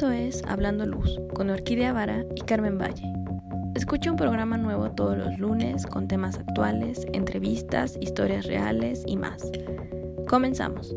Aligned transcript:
Esto 0.00 0.12
es 0.12 0.42
Hablando 0.48 0.86
Luz 0.86 1.20
con 1.34 1.50
Orquídea 1.50 1.92
Vara 1.92 2.24
y 2.34 2.40
Carmen 2.40 2.78
Valle. 2.78 3.04
Escucha 3.74 4.10
un 4.10 4.16
programa 4.16 4.56
nuevo 4.56 4.90
todos 4.92 5.14
los 5.18 5.38
lunes 5.38 5.84
con 5.86 6.08
temas 6.08 6.38
actuales, 6.38 7.06
entrevistas, 7.12 7.98
historias 8.00 8.46
reales 8.46 9.02
y 9.06 9.18
más. 9.18 9.42
Comenzamos. 10.26 10.96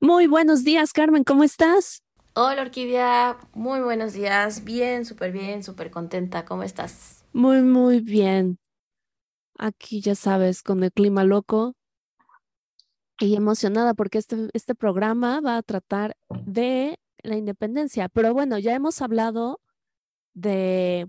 Muy 0.00 0.26
buenos 0.26 0.64
días, 0.64 0.94
Carmen, 0.94 1.22
¿cómo 1.22 1.44
estás? 1.44 2.03
Hola 2.36 2.62
Orquídea, 2.62 3.38
muy 3.52 3.80
buenos 3.80 4.12
días, 4.12 4.64
bien, 4.64 5.04
súper 5.04 5.30
bien, 5.32 5.62
súper 5.62 5.90
contenta, 5.90 6.44
¿cómo 6.44 6.62
estás? 6.64 7.24
Muy, 7.32 7.62
muy 7.62 8.00
bien. 8.00 8.58
Aquí 9.58 10.00
ya 10.00 10.14
sabes, 10.14 10.62
con 10.62 10.82
el 10.84 10.92
clima 10.92 11.24
loco 11.24 11.74
y 13.18 13.36
emocionada 13.36 13.94
porque 13.94 14.18
este, 14.18 14.48
este 14.52 14.74
programa 14.74 15.40
va 15.40 15.56
a 15.56 15.62
tratar 15.62 16.16
de 16.44 16.98
la 17.22 17.36
independencia. 17.36 18.08
Pero 18.08 18.32
bueno, 18.34 18.58
ya 18.58 18.74
hemos 18.74 19.00
hablado 19.02 19.60
de 20.34 21.08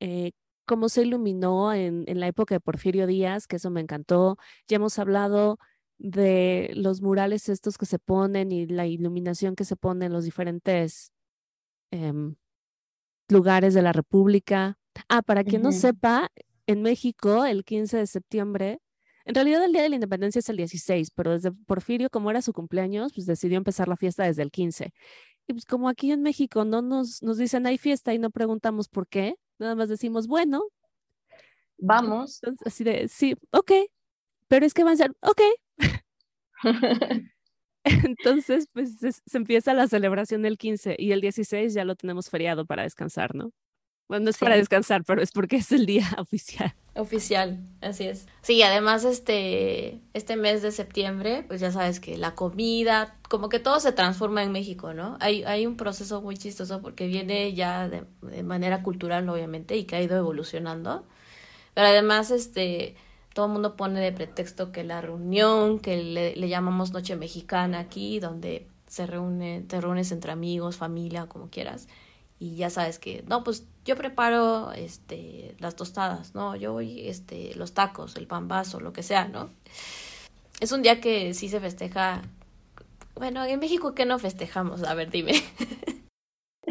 eh, 0.00 0.32
cómo 0.66 0.88
se 0.88 1.02
iluminó 1.02 1.72
en, 1.72 2.04
en 2.06 2.20
la 2.20 2.28
época 2.28 2.54
de 2.54 2.60
Porfirio 2.60 3.06
Díaz, 3.06 3.46
que 3.46 3.56
eso 3.56 3.70
me 3.70 3.80
encantó. 3.80 4.38
Ya 4.68 4.76
hemos 4.76 4.98
hablado 4.98 5.58
de 5.98 6.70
los 6.74 7.00
murales 7.00 7.48
estos 7.48 7.78
que 7.78 7.86
se 7.86 7.98
ponen 7.98 8.52
y 8.52 8.66
la 8.66 8.86
iluminación 8.86 9.56
que 9.56 9.64
se 9.64 9.76
pone 9.76 10.06
en 10.06 10.12
los 10.12 10.24
diferentes 10.24 11.12
em, 11.90 12.36
lugares 13.28 13.74
de 13.74 13.82
la 13.82 13.92
República. 13.92 14.78
Ah, 15.08 15.22
para 15.22 15.44
quien 15.44 15.62
no 15.62 15.72
sepa, 15.72 16.30
en 16.66 16.82
México 16.82 17.44
el 17.44 17.64
15 17.64 17.98
de 17.98 18.06
septiembre, 18.06 18.80
en 19.24 19.34
realidad 19.34 19.64
el 19.64 19.72
Día 19.72 19.82
de 19.82 19.88
la 19.88 19.96
Independencia 19.96 20.38
es 20.38 20.48
el 20.48 20.56
16, 20.56 21.10
pero 21.10 21.32
desde 21.32 21.50
Porfirio, 21.50 22.08
como 22.10 22.30
era 22.30 22.42
su 22.42 22.52
cumpleaños, 22.52 23.12
pues 23.12 23.26
decidió 23.26 23.58
empezar 23.58 23.88
la 23.88 23.96
fiesta 23.96 24.24
desde 24.24 24.42
el 24.42 24.52
15. 24.52 24.92
Y 25.48 25.52
pues 25.52 25.64
como 25.64 25.88
aquí 25.88 26.12
en 26.12 26.22
México 26.22 26.64
no 26.64 26.80
nos, 26.80 27.22
nos 27.22 27.36
dicen 27.36 27.66
hay 27.66 27.76
fiesta 27.76 28.14
y 28.14 28.18
no 28.18 28.30
preguntamos 28.30 28.88
por 28.88 29.08
qué, 29.08 29.36
nada 29.58 29.74
más 29.74 29.88
decimos, 29.88 30.28
bueno. 30.28 30.64
Vamos. 31.78 32.40
así 32.64 32.84
de, 32.84 33.08
sí, 33.08 33.36
ok, 33.50 33.72
pero 34.48 34.66
es 34.66 34.74
que 34.74 34.84
van 34.84 34.94
a 34.94 34.96
ser, 34.96 35.12
ok, 35.20 35.40
Entonces, 37.84 38.68
pues 38.72 38.98
se, 38.98 39.12
empieza 39.36 39.74
la 39.74 39.86
celebración 39.86 40.44
el 40.44 40.58
15 40.58 40.96
y 40.98 41.12
el 41.12 41.20
16 41.20 41.72
ya 41.72 41.84
lo 41.84 41.94
tenemos 41.94 42.28
feriado 42.30 42.66
para 42.66 42.82
descansar, 42.82 43.34
¿no? 43.34 43.52
Bueno, 44.08 44.24
no 44.24 44.30
es 44.30 44.38
para 44.38 44.56
descansar, 44.56 45.02
pero 45.04 45.20
es 45.20 45.32
porque 45.32 45.56
es 45.56 45.72
el 45.72 45.84
día 45.84 46.06
oficial. 46.18 46.74
Oficial, 46.94 47.58
así 47.80 48.04
es. 48.04 48.26
Sí, 48.40 48.62
además 48.62 49.04
este, 49.04 50.00
este 50.14 50.36
mes 50.36 50.62
de 50.62 50.70
septiembre, 50.70 51.44
pues 51.46 51.60
ya 51.60 51.72
sabes 51.72 51.98
que 52.00 52.16
la 52.16 52.34
comida, 52.34 53.18
como 53.28 53.48
que 53.48 53.58
todo 53.58 53.80
se 53.80 53.92
transforma 53.92 54.42
en 54.44 54.52
México, 54.52 54.94
¿no? 54.94 55.16
Hay, 55.20 55.42
hay 55.44 55.66
un 55.66 55.76
proceso 55.76 56.22
muy 56.22 56.36
chistoso 56.36 56.80
porque 56.80 57.06
viene 57.06 57.52
ya 57.54 57.88
de, 57.88 58.04
de 58.22 58.42
manera 58.44 58.82
cultural, 58.82 59.28
obviamente, 59.28 59.76
y 59.76 59.84
que 59.84 59.96
ha 59.96 60.02
ido 60.02 60.16
evolucionando. 60.16 61.06
Pero 61.74 61.88
además, 61.88 62.30
este, 62.30 62.96
todo 63.36 63.46
el 63.46 63.52
mundo 63.52 63.76
pone 63.76 64.00
de 64.00 64.12
pretexto 64.12 64.72
que 64.72 64.82
la 64.82 65.02
reunión, 65.02 65.78
que 65.78 66.02
le, 66.02 66.48
llamamos 66.48 66.92
Noche 66.92 67.16
Mexicana 67.16 67.80
aquí, 67.80 68.18
donde 68.18 68.66
se 68.86 69.06
reúne, 69.06 69.60
te 69.68 69.78
reúnes 69.78 70.10
entre 70.10 70.32
amigos, 70.32 70.78
familia, 70.78 71.26
como 71.26 71.50
quieras, 71.50 71.86
y 72.38 72.56
ya 72.56 72.70
sabes 72.70 72.98
que, 72.98 73.24
no, 73.28 73.44
pues 73.44 73.66
yo 73.84 73.94
preparo 73.94 74.72
este, 74.72 75.54
las 75.58 75.76
tostadas, 75.76 76.34
¿no? 76.34 76.56
Yo 76.56 76.72
voy, 76.72 77.08
este, 77.08 77.54
los 77.56 77.74
tacos, 77.74 78.16
el 78.16 78.26
pan 78.26 78.48
vaso, 78.48 78.80
lo 78.80 78.94
que 78.94 79.02
sea, 79.02 79.28
¿no? 79.28 79.50
Es 80.58 80.72
un 80.72 80.80
día 80.80 81.02
que 81.02 81.34
sí 81.34 81.50
se 81.50 81.60
festeja. 81.60 82.22
Bueno, 83.16 83.44
en 83.44 83.60
México, 83.60 83.94
¿qué 83.94 84.06
no 84.06 84.18
festejamos? 84.18 84.82
A 84.82 84.94
ver, 84.94 85.10
dime. 85.10 85.32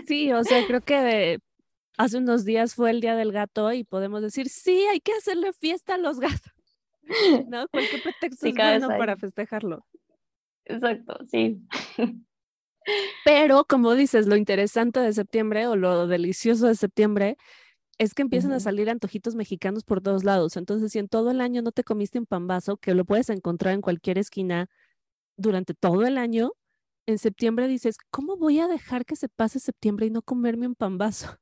Sí, 0.07 0.31
o 0.33 0.43
sea, 0.43 0.67
creo 0.67 0.81
que 0.81 1.39
hace 1.97 2.17
unos 2.17 2.43
días 2.43 2.75
fue 2.75 2.91
el 2.91 3.01
Día 3.01 3.15
del 3.15 3.31
Gato 3.31 3.71
y 3.71 3.85
podemos 3.85 4.21
decir, 4.21 4.49
sí, 4.49 4.85
hay 4.91 4.99
que 4.99 5.13
hacerle 5.13 5.51
fiesta 5.53 5.95
a 5.95 5.97
los 5.97 6.19
gatos. 6.19 6.54
¿no? 7.49 7.67
Cualquier 7.69 8.01
pretexto 8.01 8.47
es 8.47 8.55
bueno 8.55 8.87
para 8.87 9.15
festejarlo. 9.17 9.85
Exacto, 10.65 11.17
sí. 11.27 11.61
Pero, 13.25 13.65
como 13.65 13.93
dices, 13.95 14.27
lo 14.27 14.35
interesante 14.35 14.99
de 14.99 15.13
septiembre 15.13 15.67
o 15.67 15.75
lo 15.75 16.07
delicioso 16.07 16.67
de 16.67 16.75
septiembre 16.75 17.37
es 17.97 18.13
que 18.13 18.21
empiezan 18.21 18.51
a 18.51 18.59
salir 18.59 18.89
antojitos 18.89 19.35
mexicanos 19.35 19.83
por 19.83 20.01
todos 20.01 20.23
lados. 20.23 20.57
Entonces, 20.57 20.91
si 20.91 20.99
en 20.99 21.07
todo 21.07 21.31
el 21.31 21.41
año 21.41 21.61
no 21.61 21.71
te 21.71 21.83
comiste 21.83 22.19
un 22.19 22.25
pambazo, 22.25 22.77
que 22.77 22.93
lo 22.93 23.05
puedes 23.05 23.29
encontrar 23.29 23.73
en 23.73 23.81
cualquier 23.81 24.17
esquina 24.17 24.67
durante 25.37 25.73
todo 25.73 26.05
el 26.05 26.17
año, 26.17 26.51
en 27.07 27.17
septiembre 27.17 27.67
dices, 27.67 27.97
¿cómo 28.11 28.37
voy 28.37 28.59
a 28.59 28.67
dejar 28.67 29.05
que 29.05 29.15
se 29.15 29.29
pase 29.29 29.59
septiembre 29.59 30.07
y 30.07 30.11
no 30.11 30.21
comerme 30.21 30.67
un 30.67 30.75
pambazo? 30.75 31.37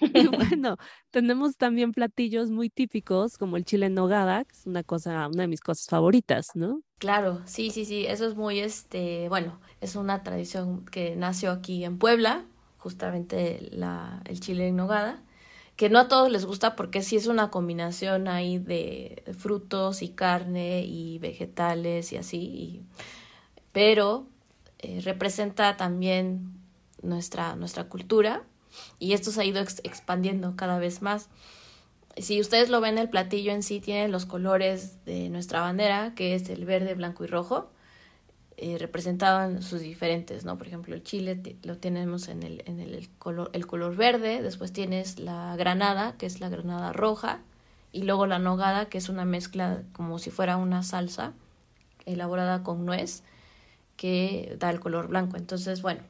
Y 0.00 0.26
bueno, 0.28 0.76
tenemos 1.10 1.56
también 1.56 1.92
platillos 1.92 2.50
muy 2.50 2.70
típicos 2.70 3.38
como 3.38 3.56
el 3.56 3.64
chile 3.64 3.86
en 3.86 3.94
nogada, 3.94 4.44
que 4.44 4.52
es 4.52 4.66
una 4.66 4.82
cosa, 4.82 5.28
una 5.28 5.42
de 5.42 5.48
mis 5.48 5.60
cosas 5.60 5.86
favoritas, 5.86 6.50
¿no? 6.54 6.82
Claro, 6.98 7.42
sí, 7.44 7.70
sí, 7.70 7.84
sí, 7.84 8.06
eso 8.06 8.26
es 8.26 8.34
muy, 8.34 8.58
este, 8.58 9.28
bueno, 9.28 9.60
es 9.80 9.96
una 9.96 10.22
tradición 10.22 10.84
que 10.86 11.14
nació 11.16 11.52
aquí 11.52 11.84
en 11.84 11.98
Puebla, 11.98 12.44
justamente 12.78 13.70
el 13.72 14.40
chile 14.40 14.68
en 14.68 14.76
nogada, 14.76 15.22
que 15.76 15.88
no 15.90 16.00
a 16.00 16.08
todos 16.08 16.30
les 16.30 16.44
gusta 16.44 16.74
porque 16.74 17.02
sí 17.02 17.16
es 17.16 17.28
una 17.28 17.50
combinación 17.50 18.26
ahí 18.26 18.58
de 18.58 19.22
frutos 19.38 20.02
y 20.02 20.08
carne 20.08 20.82
y 20.84 21.18
vegetales 21.20 22.12
y 22.12 22.16
así, 22.16 22.82
pero 23.72 24.26
eh, 24.80 25.00
representa 25.04 25.76
también 25.76 26.52
nuestra, 27.02 27.54
nuestra 27.54 27.84
cultura 27.84 28.44
y 28.98 29.12
esto 29.12 29.30
se 29.30 29.40
ha 29.40 29.44
ido 29.44 29.60
expandiendo 29.60 30.54
cada 30.56 30.78
vez 30.78 31.02
más. 31.02 31.28
Si 32.16 32.40
ustedes 32.40 32.68
lo 32.68 32.80
ven, 32.80 32.98
el 32.98 33.08
platillo 33.08 33.52
en 33.52 33.62
sí 33.62 33.80
tiene 33.80 34.08
los 34.08 34.26
colores 34.26 35.04
de 35.04 35.28
nuestra 35.28 35.60
bandera, 35.60 36.14
que 36.14 36.34
es 36.34 36.48
el 36.50 36.64
verde, 36.64 36.94
blanco 36.94 37.24
y 37.24 37.28
rojo, 37.28 37.70
eh, 38.56 38.76
representaban 38.76 39.62
sus 39.62 39.80
diferentes, 39.80 40.44
¿no? 40.44 40.58
Por 40.58 40.66
ejemplo, 40.66 40.96
el 40.96 41.04
chile 41.04 41.40
lo 41.62 41.78
tenemos 41.78 42.26
en, 42.26 42.42
el, 42.42 42.64
en 42.66 42.80
el, 42.80 43.08
color, 43.18 43.50
el 43.52 43.68
color 43.68 43.94
verde, 43.94 44.42
después 44.42 44.72
tienes 44.72 45.20
la 45.20 45.54
granada, 45.56 46.16
que 46.18 46.26
es 46.26 46.40
la 46.40 46.48
granada 46.48 46.92
roja, 46.92 47.40
y 47.92 48.02
luego 48.02 48.26
la 48.26 48.40
nogada, 48.40 48.88
que 48.88 48.98
es 48.98 49.08
una 49.08 49.24
mezcla 49.24 49.82
como 49.92 50.18
si 50.18 50.30
fuera 50.30 50.56
una 50.56 50.82
salsa 50.82 51.34
elaborada 52.04 52.64
con 52.64 52.84
nuez, 52.84 53.22
que 53.96 54.56
da 54.58 54.70
el 54.70 54.80
color 54.80 55.06
blanco. 55.06 55.36
Entonces, 55.36 55.80
bueno, 55.80 56.00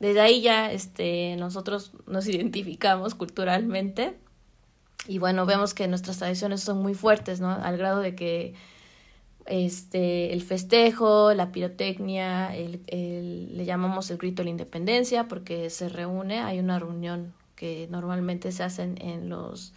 desde 0.00 0.20
ahí 0.20 0.42
ya 0.42 0.72
este, 0.72 1.36
nosotros 1.36 1.92
nos 2.06 2.26
identificamos 2.26 3.14
culturalmente 3.14 4.16
y 5.06 5.18
bueno, 5.18 5.46
vemos 5.46 5.74
que 5.74 5.86
nuestras 5.88 6.18
tradiciones 6.18 6.62
son 6.62 6.80
muy 6.82 6.94
fuertes, 6.94 7.40
¿no? 7.40 7.50
Al 7.50 7.76
grado 7.76 8.00
de 8.00 8.14
que 8.14 8.54
este, 9.46 10.32
el 10.32 10.42
festejo, 10.42 11.34
la 11.34 11.52
pirotecnia, 11.52 12.56
el, 12.56 12.80
le 13.56 13.64
llamamos 13.64 14.10
el 14.10 14.16
grito 14.16 14.40
de 14.40 14.44
la 14.44 14.50
independencia 14.50 15.28
porque 15.28 15.68
se 15.68 15.88
reúne, 15.88 16.40
hay 16.40 16.58
una 16.58 16.78
reunión 16.78 17.34
que 17.54 17.86
normalmente 17.90 18.52
se 18.52 18.62
hace 18.62 18.82
en 18.82 19.28
los 19.28 19.74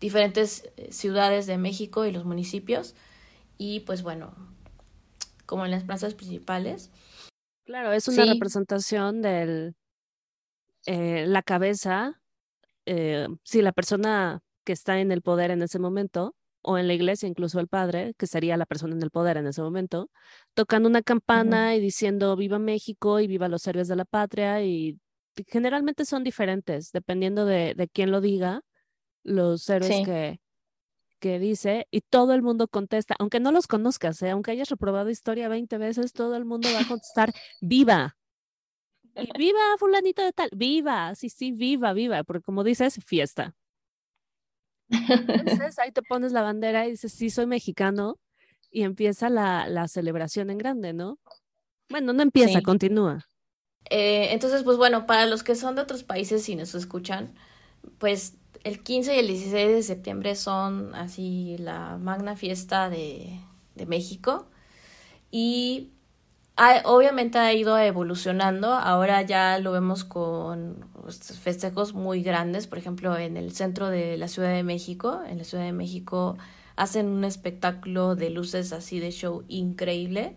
diferentes 0.00 0.68
eh, 0.76 0.88
ciudades 0.92 1.46
de 1.46 1.56
México 1.56 2.04
y 2.04 2.12
los 2.12 2.24
municipios 2.24 2.94
y 3.56 3.80
pues 3.80 4.02
bueno, 4.02 4.34
como 5.46 5.64
en 5.64 5.70
las 5.70 5.84
plazas 5.84 6.14
principales, 6.14 6.90
Claro, 7.66 7.92
es 7.92 8.06
una 8.06 8.24
representación 8.24 9.22
de 9.22 9.74
eh, 10.86 11.26
la 11.26 11.42
cabeza, 11.42 12.20
eh, 12.86 13.26
si 13.42 13.60
la 13.60 13.72
persona 13.72 14.40
que 14.64 14.72
está 14.72 15.00
en 15.00 15.10
el 15.10 15.20
poder 15.20 15.50
en 15.50 15.62
ese 15.62 15.80
momento, 15.80 16.36
o 16.62 16.78
en 16.78 16.86
la 16.86 16.94
iglesia 16.94 17.28
incluso 17.28 17.58
el 17.58 17.68
padre, 17.68 18.14
que 18.16 18.26
sería 18.26 18.56
la 18.56 18.66
persona 18.66 18.94
en 18.94 19.02
el 19.02 19.10
poder 19.10 19.36
en 19.36 19.48
ese 19.48 19.62
momento, 19.62 20.10
tocando 20.54 20.88
una 20.88 21.02
campana 21.02 21.74
y 21.74 21.80
diciendo 21.80 22.36
viva 22.36 22.58
México 22.58 23.20
y 23.20 23.26
viva 23.26 23.48
los 23.48 23.66
héroes 23.66 23.88
de 23.88 23.96
la 23.96 24.04
patria 24.04 24.62
y 24.62 24.98
generalmente 25.48 26.04
son 26.04 26.24
diferentes 26.24 26.90
dependiendo 26.92 27.46
de, 27.46 27.74
de 27.74 27.88
quién 27.88 28.10
lo 28.10 28.20
diga, 28.20 28.62
los 29.22 29.68
héroes 29.68 30.04
que, 30.04 30.40
que 31.18 31.38
dice 31.38 31.86
y 31.90 32.00
todo 32.00 32.34
el 32.34 32.42
mundo 32.42 32.68
contesta, 32.68 33.16
aunque 33.18 33.40
no 33.40 33.52
los 33.52 33.66
conozcas, 33.66 34.20
¿eh? 34.22 34.30
aunque 34.30 34.50
hayas 34.50 34.68
reprobado 34.68 35.10
historia 35.10 35.48
20 35.48 35.78
veces, 35.78 36.12
todo 36.12 36.36
el 36.36 36.44
mundo 36.44 36.68
va 36.74 36.80
a 36.80 36.88
contestar 36.88 37.32
viva. 37.60 38.16
Y 39.14 39.38
viva 39.38 39.60
fulanito 39.78 40.22
de 40.22 40.32
tal, 40.32 40.50
viva, 40.54 41.14
sí, 41.14 41.30
sí, 41.30 41.52
viva, 41.52 41.92
viva, 41.92 42.22
porque 42.24 42.42
como 42.42 42.64
dices, 42.64 42.98
fiesta. 43.04 43.54
Entonces 44.88 45.78
ahí 45.78 45.90
te 45.90 46.02
pones 46.02 46.32
la 46.32 46.42
bandera 46.42 46.86
y 46.86 46.92
dices, 46.92 47.12
sí, 47.12 47.30
soy 47.30 47.46
mexicano 47.46 48.18
y 48.70 48.82
empieza 48.82 49.30
la, 49.30 49.68
la 49.68 49.88
celebración 49.88 50.50
en 50.50 50.58
grande, 50.58 50.92
¿no? 50.92 51.18
Bueno, 51.88 52.12
no 52.12 52.22
empieza, 52.22 52.60
continúa. 52.62 53.26
Eh, 53.90 54.32
entonces, 54.32 54.62
pues 54.64 54.76
bueno, 54.76 55.06
para 55.06 55.26
los 55.26 55.42
que 55.42 55.54
son 55.54 55.76
de 55.76 55.82
otros 55.82 56.02
países 56.02 56.48
y 56.48 56.56
nos 56.56 56.74
escuchan, 56.74 57.34
pues 57.98 58.34
el 58.66 58.80
15 58.80 59.14
y 59.14 59.18
el 59.20 59.28
16 59.28 59.68
de 59.76 59.82
septiembre 59.84 60.34
son 60.34 60.92
así 60.96 61.56
la 61.58 61.98
magna 61.98 62.34
fiesta 62.34 62.90
de, 62.90 63.38
México. 63.86 64.48
Y 65.30 65.90
obviamente 66.84 67.38
ha 67.38 67.52
ido 67.52 67.78
evolucionando, 67.78 68.72
ahora 68.72 69.22
ya 69.22 69.58
lo 69.60 69.70
vemos 69.70 70.02
con 70.02 70.84
festejos 71.42 71.94
muy 71.94 72.22
grandes, 72.22 72.66
por 72.66 72.78
ejemplo 72.78 73.16
en 73.16 73.36
el 73.36 73.52
centro 73.52 73.88
de 73.88 74.16
la 74.16 74.26
Ciudad 74.26 74.52
de 74.52 74.64
México, 74.64 75.20
en 75.28 75.38
la 75.38 75.44
Ciudad 75.44 75.64
de 75.64 75.72
México 75.72 76.36
hacen 76.74 77.06
un 77.06 77.24
espectáculo 77.24 78.16
de 78.16 78.30
luces 78.30 78.72
así 78.72 78.98
de 78.98 79.12
show 79.12 79.44
increíble, 79.46 80.34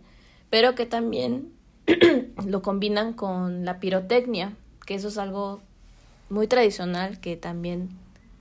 pero 0.51 0.75
que 0.75 0.85
también 0.85 1.51
lo 2.45 2.61
combinan 2.61 3.13
con 3.13 3.65
la 3.65 3.79
pirotecnia, 3.79 4.55
que 4.85 4.93
eso 4.95 5.07
es 5.07 5.17
algo 5.17 5.61
muy 6.29 6.47
tradicional 6.47 7.19
que 7.19 7.35
también 7.35 7.89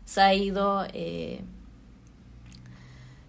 se 0.08 0.22
ha 0.22 0.32
ido 0.32 0.86
eh, 0.94 1.42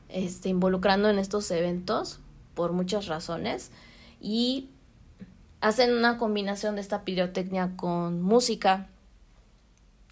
este, 0.08 0.48
involucrando 0.48 1.10
en 1.10 1.20
estos 1.20 1.52
eventos 1.52 2.22
por 2.54 2.72
muchas 2.72 3.08
razones 3.08 3.72
y 4.22 4.70
hacen 5.60 5.94
una 5.94 6.18
combinación 6.18 6.76
de 6.76 6.82
esta 6.82 7.04
pirotecnia 7.04 7.74
con 7.76 8.22
música. 8.22 8.88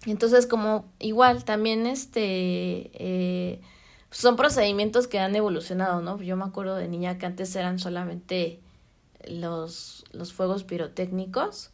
Entonces, 0.04 0.46
como 0.46 0.84
igual, 0.98 1.46
también 1.46 1.86
este 1.86 2.90
eh, 2.92 3.62
son 4.10 4.36
procedimientos 4.36 5.06
que 5.08 5.20
han 5.20 5.34
evolucionado, 5.34 6.02
¿no? 6.02 6.20
Yo 6.20 6.36
me 6.36 6.44
acuerdo 6.44 6.76
de 6.76 6.86
niña 6.86 7.16
que 7.16 7.24
antes 7.24 7.56
eran 7.56 7.78
solamente 7.78 8.60
los, 9.26 10.04
los 10.12 10.34
fuegos 10.34 10.64
pirotécnicos 10.64 11.70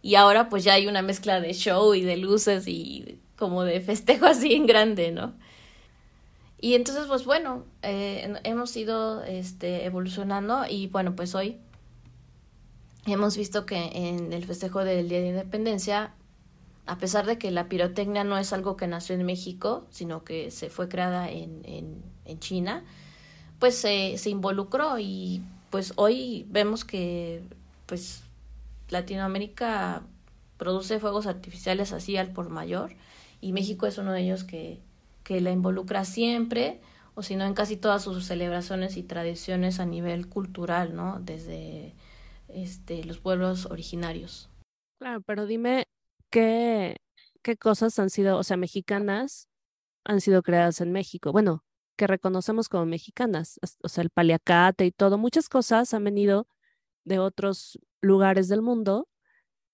y 0.00 0.14
ahora 0.14 0.48
pues 0.48 0.64
ya 0.64 0.72
hay 0.72 0.86
una 0.86 1.02
mezcla 1.02 1.42
de 1.42 1.52
show 1.52 1.92
y 1.92 2.00
de 2.00 2.16
luces 2.16 2.66
y 2.66 3.20
como 3.40 3.64
de 3.64 3.80
festejo 3.80 4.26
así 4.26 4.54
en 4.54 4.66
grande, 4.66 5.10
¿no? 5.10 5.34
Y 6.60 6.74
entonces, 6.74 7.06
pues 7.06 7.24
bueno, 7.24 7.64
eh, 7.82 8.34
hemos 8.44 8.76
ido 8.76 9.24
este, 9.24 9.86
evolucionando 9.86 10.66
y 10.68 10.86
bueno, 10.88 11.16
pues 11.16 11.34
hoy 11.34 11.58
hemos 13.06 13.36
visto 13.36 13.64
que 13.64 13.90
en 13.94 14.32
el 14.34 14.44
festejo 14.44 14.84
del 14.84 15.08
Día 15.08 15.20
de 15.20 15.28
Independencia, 15.28 16.12
a 16.84 16.98
pesar 16.98 17.24
de 17.24 17.38
que 17.38 17.50
la 17.50 17.68
pirotecnia 17.68 18.24
no 18.24 18.36
es 18.36 18.52
algo 18.52 18.76
que 18.76 18.86
nació 18.86 19.14
en 19.14 19.24
México, 19.24 19.86
sino 19.90 20.22
que 20.22 20.50
se 20.50 20.68
fue 20.68 20.88
creada 20.90 21.30
en, 21.30 21.62
en, 21.64 22.02
en 22.26 22.38
China, 22.40 22.84
pues 23.58 23.76
se, 23.76 24.18
se 24.18 24.28
involucró 24.28 24.98
y 24.98 25.42
pues 25.70 25.94
hoy 25.96 26.46
vemos 26.50 26.84
que 26.84 27.42
pues 27.86 28.22
Latinoamérica 28.90 30.02
produce 30.58 31.00
fuegos 31.00 31.26
artificiales 31.26 31.92
así 31.92 32.18
al 32.18 32.32
por 32.32 32.50
mayor 32.50 32.92
y 33.40 33.52
México 33.52 33.86
es 33.86 33.98
uno 33.98 34.12
de 34.12 34.22
ellos 34.22 34.44
que, 34.44 34.80
que 35.24 35.40
la 35.40 35.50
involucra 35.50 36.04
siempre 36.04 36.80
o 37.14 37.22
si 37.22 37.36
no 37.36 37.44
en 37.44 37.54
casi 37.54 37.76
todas 37.76 38.02
sus 38.02 38.24
celebraciones 38.24 38.96
y 38.96 39.02
tradiciones 39.02 39.80
a 39.80 39.86
nivel 39.86 40.28
cultural, 40.28 40.94
¿no? 40.94 41.20
Desde 41.20 41.94
este, 42.48 43.04
los 43.04 43.18
pueblos 43.18 43.66
originarios. 43.66 44.48
Claro, 44.98 45.20
pero 45.22 45.46
dime 45.46 45.88
qué, 46.30 46.96
qué 47.42 47.56
cosas 47.56 47.98
han 47.98 48.10
sido, 48.10 48.38
o 48.38 48.44
sea, 48.44 48.56
mexicanas, 48.56 49.48
han 50.04 50.20
sido 50.20 50.42
creadas 50.42 50.80
en 50.80 50.92
México. 50.92 51.32
Bueno, 51.32 51.64
que 51.96 52.06
reconocemos 52.06 52.68
como 52.68 52.86
mexicanas, 52.86 53.60
o 53.82 53.88
sea, 53.88 54.02
el 54.02 54.10
paliacate 54.10 54.86
y 54.86 54.92
todo, 54.92 55.18
muchas 55.18 55.48
cosas 55.48 55.92
han 55.92 56.04
venido 56.04 56.46
de 57.04 57.18
otros 57.18 57.78
lugares 58.00 58.48
del 58.48 58.62
mundo 58.62 59.08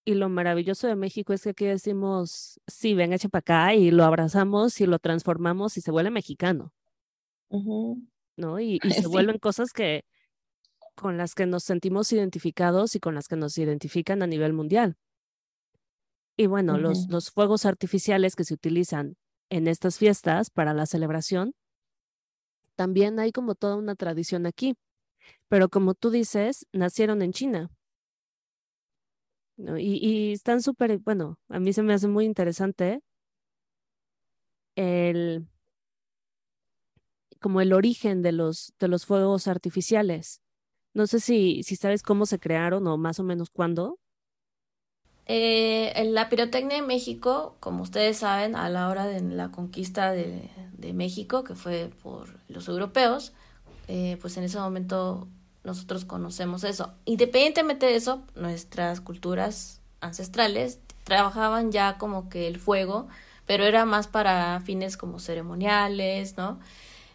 y 0.06 0.14
lo 0.14 0.28
maravilloso 0.28 0.86
de 0.86 0.94
México 0.94 1.32
es 1.32 1.42
que 1.42 1.50
aquí 1.50 1.66
decimos, 1.66 2.60
sí, 2.68 2.94
ven, 2.94 3.12
echa 3.12 3.28
para 3.28 3.40
acá 3.40 3.74
y 3.74 3.90
lo 3.90 4.04
abrazamos 4.04 4.80
y 4.80 4.86
lo 4.86 5.00
transformamos 5.00 5.76
y 5.76 5.80
se 5.80 5.90
vuelve 5.90 6.10
mexicano. 6.10 6.72
¿No? 8.36 8.60
Y, 8.60 8.78
se 9.04 9.08
vuelven 9.08 9.38
cosas 9.38 9.72
que 9.72 10.04
con 10.94 11.16
las 11.16 11.34
que 11.34 11.46
nos 11.46 11.64
sentimos 11.64 12.12
identificados 12.12 12.94
y 12.94 13.00
con 13.00 13.16
las 13.16 13.26
que 13.26 13.34
nos 13.34 13.58
identifican 13.58 14.22
a 14.22 14.28
nivel 14.28 14.52
mundial. 14.52 14.96
Y 16.36 16.46
bueno, 16.46 16.78
los, 16.78 17.08
los 17.08 17.32
fuegos 17.32 17.66
artificiales 17.66 18.36
que 18.36 18.44
se 18.44 18.54
utilizan 18.54 19.16
en 19.50 19.66
estas 19.66 19.98
fiestas 19.98 20.50
para 20.50 20.72
la 20.72 20.86
celebración, 20.86 21.52
también 22.76 23.18
hay 23.18 23.32
como 23.32 23.56
toda 23.56 23.74
una 23.74 23.96
tradición 23.96 24.46
aquí. 24.46 24.76
Pero 25.48 25.68
como 25.68 25.94
tú 25.94 26.10
dices, 26.10 26.68
nacieron 26.72 27.22
en 27.22 27.32
China. 27.32 27.70
Y, 29.58 30.32
están 30.32 30.60
súper, 30.62 30.98
bueno, 30.98 31.38
a 31.48 31.58
mí 31.58 31.72
se 31.72 31.82
me 31.82 31.94
hace 31.94 32.08
muy 32.08 32.24
interesante 32.26 33.00
el 34.74 35.46
como 37.40 37.60
el 37.60 37.72
origen 37.72 38.22
de 38.22 38.32
los, 38.32 38.74
de 38.78 38.88
los 38.88 39.06
fuegos 39.06 39.46
artificiales. 39.46 40.40
No 40.94 41.06
sé 41.06 41.20
si, 41.20 41.62
si 41.62 41.76
sabes 41.76 42.02
cómo 42.02 42.26
se 42.26 42.38
crearon 42.38 42.86
o 42.86 42.96
más 42.96 43.20
o 43.20 43.22
menos 43.22 43.50
cuándo. 43.50 43.98
Eh, 45.26 45.92
la 46.10 46.28
pirotecnia 46.28 46.78
en 46.78 46.86
México, 46.86 47.56
como 47.60 47.82
ustedes 47.82 48.18
saben, 48.18 48.56
a 48.56 48.68
la 48.68 48.88
hora 48.88 49.06
de 49.06 49.20
la 49.20 49.50
conquista 49.50 50.12
de, 50.12 50.50
de 50.72 50.92
México, 50.92 51.44
que 51.44 51.54
fue 51.54 51.90
por 52.02 52.40
los 52.48 52.68
europeos, 52.68 53.32
eh, 53.88 54.18
pues 54.20 54.36
en 54.36 54.44
ese 54.44 54.58
momento 54.58 55.28
nosotros 55.66 56.04
conocemos 56.04 56.64
eso. 56.64 56.94
Independientemente 57.04 57.86
de 57.86 57.96
eso, 57.96 58.22
nuestras 58.34 59.00
culturas 59.00 59.80
ancestrales 60.00 60.78
trabajaban 61.04 61.72
ya 61.72 61.98
como 61.98 62.28
que 62.28 62.46
el 62.46 62.58
fuego, 62.58 63.08
pero 63.46 63.64
era 63.64 63.84
más 63.84 64.06
para 64.06 64.60
fines 64.60 64.96
como 64.96 65.18
ceremoniales, 65.18 66.36
¿no? 66.36 66.58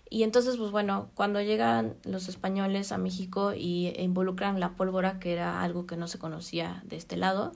Y 0.09 0.23
entonces, 0.23 0.57
pues 0.57 0.71
bueno, 0.71 1.09
cuando 1.15 1.41
llegan 1.41 1.95
los 2.03 2.27
españoles 2.27 2.91
a 2.91 2.97
México 2.97 3.53
y 3.53 3.93
involucran 3.97 4.59
la 4.59 4.75
pólvora, 4.75 5.19
que 5.19 5.31
era 5.31 5.61
algo 5.61 5.87
que 5.87 5.95
no 5.95 6.09
se 6.09 6.19
conocía 6.19 6.83
de 6.85 6.97
este 6.97 7.15
lado, 7.15 7.53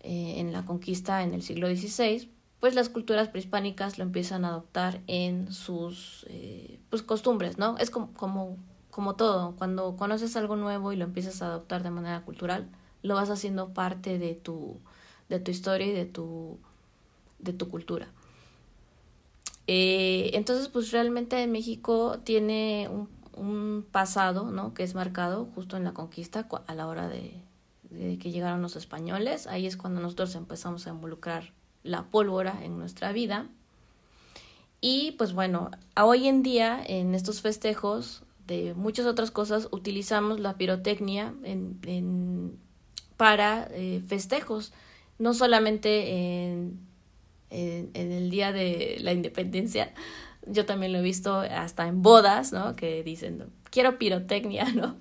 eh, 0.00 0.34
en 0.38 0.52
la 0.52 0.64
conquista 0.64 1.22
en 1.22 1.32
el 1.34 1.42
siglo 1.42 1.68
XVI, 1.68 2.28
pues 2.58 2.74
las 2.74 2.88
culturas 2.88 3.28
prehispánicas 3.28 3.98
lo 3.98 4.04
empiezan 4.04 4.44
a 4.44 4.48
adoptar 4.48 5.00
en 5.06 5.52
sus 5.52 6.26
eh, 6.28 6.80
pues 6.90 7.02
costumbres, 7.04 7.58
¿no? 7.58 7.78
Es 7.78 7.90
como 7.90 8.56
como 8.98 9.14
todo, 9.14 9.54
cuando 9.56 9.94
conoces 9.94 10.34
algo 10.34 10.56
nuevo 10.56 10.92
y 10.92 10.96
lo 10.96 11.04
empiezas 11.04 11.40
a 11.40 11.46
adoptar 11.46 11.84
de 11.84 11.90
manera 11.90 12.22
cultural, 12.22 12.68
lo 13.04 13.14
vas 13.14 13.30
haciendo 13.30 13.72
parte 13.72 14.18
de 14.18 14.34
tu, 14.34 14.80
de 15.28 15.38
tu 15.38 15.52
historia 15.52 15.86
y 15.86 15.92
de 15.92 16.04
tu, 16.04 16.58
de 17.38 17.52
tu 17.52 17.68
cultura. 17.68 18.08
Eh, 19.68 20.32
entonces, 20.34 20.66
pues 20.66 20.90
realmente 20.90 21.46
México 21.46 22.18
tiene 22.24 22.90
un, 23.36 23.86
pasado, 23.92 24.50
¿no? 24.50 24.74
Que 24.74 24.82
es 24.82 24.96
marcado 24.96 25.48
justo 25.54 25.76
en 25.76 25.84
la 25.84 25.92
conquista 25.92 26.48
a 26.66 26.74
la 26.74 26.88
hora 26.88 27.08
de, 27.08 27.40
de 27.90 28.18
que 28.18 28.32
llegaron 28.32 28.62
los 28.62 28.74
españoles. 28.74 29.46
Ahí 29.46 29.68
es 29.68 29.76
cuando 29.76 30.00
nosotros 30.00 30.34
empezamos 30.34 30.88
a 30.88 30.90
involucrar 30.90 31.52
la 31.84 32.06
pólvora 32.06 32.64
en 32.64 32.80
nuestra 32.80 33.12
vida. 33.12 33.46
Y 34.80 35.12
pues 35.12 35.34
bueno, 35.34 35.70
hoy 35.96 36.26
en 36.26 36.42
día 36.42 36.82
en 36.84 37.14
estos 37.14 37.42
festejos 37.42 38.24
de 38.48 38.74
muchas 38.74 39.06
otras 39.06 39.30
cosas, 39.30 39.68
utilizamos 39.70 40.40
la 40.40 40.56
pirotecnia 40.56 41.34
para 43.16 43.68
eh, 43.72 44.02
festejos, 44.08 44.72
no 45.18 45.34
solamente 45.34 46.46
en, 46.46 46.80
en, 47.50 48.12
el 48.12 48.30
día 48.30 48.52
de 48.52 48.96
la 49.00 49.12
independencia, 49.12 49.92
yo 50.46 50.64
también 50.64 50.92
lo 50.92 50.98
he 50.98 51.02
visto 51.02 51.40
hasta 51.40 51.86
en 51.86 52.00
bodas, 52.00 52.52
¿no? 52.52 52.74
Que 52.74 53.02
dicen, 53.02 53.44
quiero 53.70 53.98
pirotecnia, 53.98 54.64
¿no? 54.74 54.96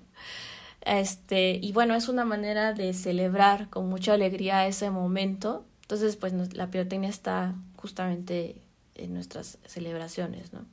Este, 0.82 1.60
y 1.62 1.72
bueno, 1.72 1.96
es 1.96 2.10
una 2.10 2.26
manera 2.26 2.74
de 2.74 2.94
celebrar 2.94 3.70
con 3.70 3.88
mucha 3.88 4.14
alegría 4.14 4.68
ese 4.68 4.90
momento. 4.90 5.66
Entonces, 5.84 6.18
pues 6.18 6.34
la 6.54 6.70
pirotecnia 6.70 7.10
está 7.10 7.56
justamente 7.78 8.62
en 8.96 9.14
nuestras 9.14 9.58
celebraciones, 9.66 10.52
¿no? 10.52 10.66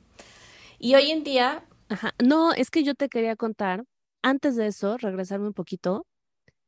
Y 0.77 0.95
hoy 0.95 1.11
en 1.11 1.23
día, 1.23 1.63
Ajá. 1.89 2.13
No, 2.23 2.53
es 2.53 2.69
que 2.71 2.83
yo 2.83 2.95
te 2.95 3.09
quería 3.09 3.35
contar, 3.35 3.83
antes 4.21 4.55
de 4.55 4.67
eso, 4.67 4.97
regresarme 4.97 5.47
un 5.47 5.53
poquito 5.53 6.05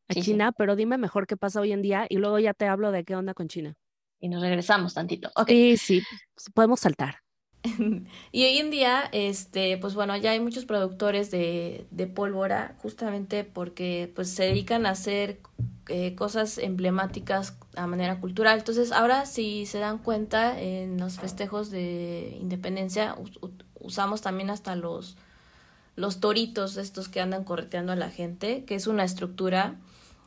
a 0.08 0.14
China, 0.14 0.52
pero 0.52 0.76
dime 0.76 0.98
mejor 0.98 1.28
qué 1.28 1.38
pasa 1.38 1.60
hoy 1.60 1.72
en 1.72 1.82
día 1.82 2.06
y 2.10 2.18
luego 2.18 2.40
ya 2.40 2.54
te 2.54 2.68
hablo 2.68 2.92
de 2.92 3.04
qué 3.04 3.16
onda 3.16 3.34
con 3.34 3.48
China. 3.48 3.76
Y 4.20 4.30
nos 4.30 4.42
regresamos 4.42 4.94
tantito. 4.94 5.32
Sí, 5.48 5.78
sí, 5.78 6.02
pues, 6.34 6.50
podemos 6.54 6.80
saltar. 6.80 7.18
y 8.32 8.46
hoy 8.46 8.58
en 8.58 8.72
día, 8.72 9.10
este, 9.12 9.78
pues 9.78 9.96
bueno, 9.96 10.16
ya 10.18 10.32
hay 10.32 10.40
muchos 10.40 10.66
productores 10.66 11.32
de, 11.32 11.88
de 11.92 12.08
pólvora, 12.08 12.76
justamente 12.82 13.44
porque 13.44 14.12
pues 14.16 14.30
se 14.30 14.44
dedican 14.44 14.86
a 14.86 14.92
hacer 14.92 15.42
eh, 15.90 16.16
cosas 16.16 16.58
emblemáticas 16.58 17.58
a 17.76 17.88
manera 17.88 18.20
cultural. 18.20 18.60
Entonces, 18.60 18.92
ahora 18.92 19.26
si 19.26 19.66
se 19.66 19.80
dan 19.80 20.00
cuenta, 20.00 20.60
en 20.60 21.00
los 21.00 21.20
festejos 21.20 21.70
de 21.72 22.38
independencia 22.42 23.16
usamos 23.88 24.22
también 24.22 24.50
hasta 24.50 24.76
los, 24.76 25.18
los 25.96 26.20
toritos, 26.20 26.78
estos 26.78 27.10
que 27.10 27.22
andan 27.22 27.44
correteando 27.44 27.94
a 27.94 27.96
la 27.96 28.12
gente, 28.12 28.64
que 28.66 28.76
es 28.76 28.86
una 28.86 29.04
estructura 29.04 29.76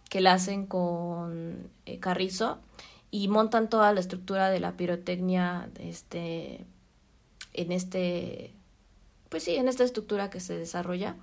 que 0.09 0.21
la 0.21 0.33
hacen 0.33 0.67
con 0.67 1.71
eh, 1.87 2.01
carrizo 2.01 2.59
y 3.11 3.29
montan 3.29 3.69
toda 3.69 3.93
la 3.93 4.01
estructura 4.01 4.51
de 4.51 4.61
la 4.61 4.73
pirotecnia 4.73 5.69
este, 5.79 6.67
en 7.53 7.73
este, 7.73 8.53
pues 9.29 9.45
sí, 9.45 9.57
en 9.57 9.69
esta 9.69 9.85
estructura 9.85 10.31
que 10.31 10.41
se 10.41 10.57
desarrolla 10.57 11.17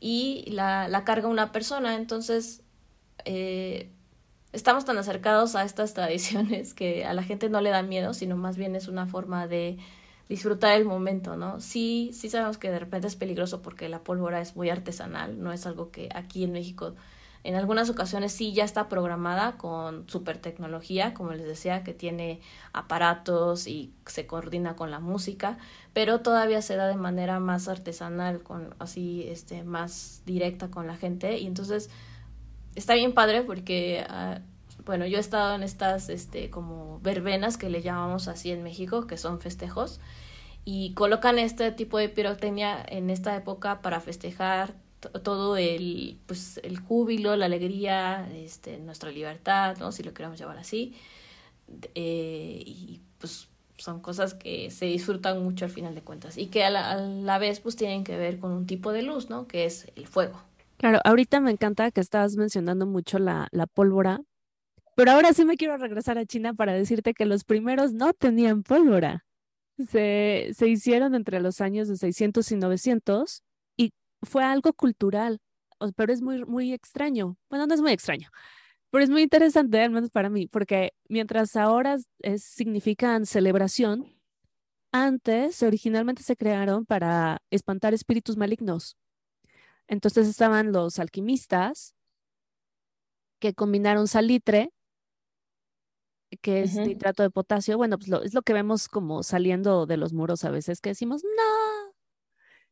y 0.00 0.44
la, 0.50 0.88
la 0.88 1.04
carga 1.04 1.28
una 1.28 1.52
persona. 1.52 1.94
Entonces, 1.96 2.62
eh, 3.24 3.90
estamos 4.52 4.84
tan 4.84 4.98
acercados 4.98 5.54
a 5.56 5.64
estas 5.64 5.94
tradiciones 5.94 6.74
que 6.74 7.04
a 7.04 7.14
la 7.14 7.22
gente 7.22 7.48
no 7.48 7.60
le 7.60 7.70
da 7.70 7.82
miedo, 7.82 8.14
sino 8.14 8.36
más 8.36 8.56
bien 8.56 8.74
es 8.74 8.88
una 8.88 9.06
forma 9.06 9.46
de 9.46 9.78
disfrutar 10.30 10.78
el 10.78 10.86
momento, 10.86 11.36
¿no? 11.36 11.60
Sí, 11.60 12.12
sí 12.14 12.30
sabemos 12.30 12.56
que 12.56 12.70
de 12.70 12.78
repente 12.78 13.08
es 13.08 13.16
peligroso 13.16 13.60
porque 13.60 13.88
la 13.88 14.04
pólvora 14.04 14.40
es 14.40 14.54
muy 14.54 14.70
artesanal, 14.70 15.42
no 15.42 15.52
es 15.52 15.66
algo 15.66 15.90
que 15.90 16.08
aquí 16.14 16.44
en 16.44 16.52
México 16.52 16.94
en 17.42 17.54
algunas 17.54 17.88
ocasiones 17.88 18.32
sí 18.32 18.52
ya 18.52 18.64
está 18.64 18.88
programada 18.88 19.56
con 19.56 20.08
super 20.08 20.38
tecnología, 20.38 21.14
como 21.14 21.32
les 21.32 21.46
decía, 21.46 21.82
que 21.82 21.94
tiene 21.94 22.40
aparatos 22.72 23.66
y 23.66 23.92
se 24.06 24.26
coordina 24.26 24.76
con 24.76 24.90
la 24.90 25.00
música, 25.00 25.56
pero 25.94 26.20
todavía 26.20 26.60
se 26.60 26.76
da 26.76 26.86
de 26.86 26.96
manera 26.96 27.40
más 27.40 27.66
artesanal, 27.66 28.42
con 28.42 28.74
así 28.78 29.24
este 29.26 29.64
más 29.64 30.22
directa 30.26 30.70
con 30.70 30.86
la 30.86 30.96
gente 30.96 31.38
y 31.38 31.46
entonces 31.46 31.88
está 32.74 32.94
bien 32.94 33.14
padre 33.14 33.42
porque 33.42 34.04
ah, 34.08 34.40
bueno, 34.84 35.06
yo 35.06 35.18
he 35.18 35.20
estado 35.20 35.54
en 35.54 35.62
estas 35.62 36.08
este 36.08 36.50
como 36.50 37.00
verbenas 37.00 37.56
que 37.56 37.70
le 37.70 37.82
llamamos 37.82 38.28
así 38.28 38.50
en 38.50 38.62
México, 38.62 39.06
que 39.06 39.16
son 39.16 39.40
festejos 39.40 40.00
y 40.64 40.94
colocan 40.94 41.38
este 41.38 41.72
tipo 41.72 41.98
de 41.98 42.08
pirotecnia 42.08 42.84
en 42.86 43.10
esta 43.10 43.36
época 43.36 43.80
para 43.82 44.00
festejar 44.00 44.74
todo 45.00 45.56
el, 45.56 46.18
pues, 46.26 46.60
el 46.62 46.78
júbilo, 46.78 47.34
la 47.36 47.46
alegría, 47.46 48.28
este, 48.34 48.78
nuestra 48.78 49.10
libertad, 49.10 49.76
¿no? 49.78 49.92
Si 49.92 50.02
lo 50.02 50.12
queremos 50.12 50.38
llamar 50.38 50.58
así. 50.58 50.94
Eh, 51.94 52.62
y 52.66 53.00
pues 53.18 53.48
son 53.78 54.00
cosas 54.00 54.34
que 54.34 54.70
se 54.70 54.86
disfrutan 54.86 55.42
mucho 55.42 55.64
al 55.64 55.70
final 55.70 55.94
de 55.94 56.02
cuentas 56.02 56.36
y 56.36 56.48
que 56.48 56.64
a 56.64 56.70
la, 56.70 56.90
a 56.90 56.96
la, 56.96 57.38
vez 57.38 57.60
pues 57.60 57.76
tienen 57.76 58.04
que 58.04 58.16
ver 58.16 58.38
con 58.38 58.50
un 58.52 58.66
tipo 58.66 58.92
de 58.92 59.02
luz, 59.02 59.30
¿no? 59.30 59.46
Que 59.46 59.64
es 59.64 59.90
el 59.96 60.06
fuego. 60.06 60.42
Claro, 60.76 61.00
ahorita 61.04 61.40
me 61.40 61.50
encanta 61.50 61.90
que 61.90 62.00
estabas 62.00 62.36
mencionando 62.36 62.86
mucho 62.86 63.18
la, 63.18 63.48
la 63.52 63.66
pólvora, 63.66 64.20
pero 64.94 65.12
ahora 65.12 65.32
sí 65.32 65.44
me 65.44 65.56
quiero 65.56 65.76
regresar 65.76 66.18
a 66.18 66.26
China 66.26 66.54
para 66.54 66.72
decirte 66.72 67.14
que 67.14 67.26
los 67.26 67.44
primeros 67.44 67.92
no 67.92 68.12
tenían 68.12 68.62
pólvora. 68.62 69.24
Se, 69.88 70.50
se 70.54 70.68
hicieron 70.68 71.14
entre 71.14 71.40
los 71.40 71.60
años 71.60 71.88
de 71.88 71.96
600 71.96 72.52
y 72.52 72.56
900 72.56 73.44
fue 74.22 74.44
algo 74.44 74.72
cultural, 74.72 75.40
pero 75.96 76.12
es 76.12 76.22
muy, 76.22 76.44
muy 76.44 76.72
extraño. 76.72 77.36
Bueno, 77.48 77.66
no 77.66 77.74
es 77.74 77.80
muy 77.80 77.92
extraño, 77.92 78.30
pero 78.90 79.04
es 79.04 79.10
muy 79.10 79.22
interesante, 79.22 79.80
al 79.80 79.90
menos 79.90 80.10
para 80.10 80.30
mí, 80.30 80.46
porque 80.46 80.92
mientras 81.08 81.56
ahora 81.56 81.98
significan 82.38 83.26
celebración, 83.26 84.06
antes 84.92 85.62
originalmente 85.62 86.22
se 86.22 86.36
crearon 86.36 86.84
para 86.84 87.42
espantar 87.50 87.94
espíritus 87.94 88.36
malignos. 88.36 88.96
Entonces 89.86 90.28
estaban 90.28 90.72
los 90.72 90.98
alquimistas 90.98 91.94
que 93.40 93.54
combinaron 93.54 94.06
salitre, 94.06 94.72
que 96.38 96.62
es 96.62 96.74
nitrato 96.76 97.22
de 97.22 97.30
potasio. 97.30 97.76
Bueno, 97.76 97.98
pues 97.98 98.10
es 98.24 98.34
lo 98.34 98.42
que 98.42 98.52
vemos 98.52 98.88
como 98.88 99.22
saliendo 99.22 99.86
de 99.86 99.96
los 99.96 100.12
muros 100.12 100.44
a 100.44 100.50
veces, 100.50 100.80
que 100.80 100.90
decimos, 100.90 101.22
no, 101.24 101.92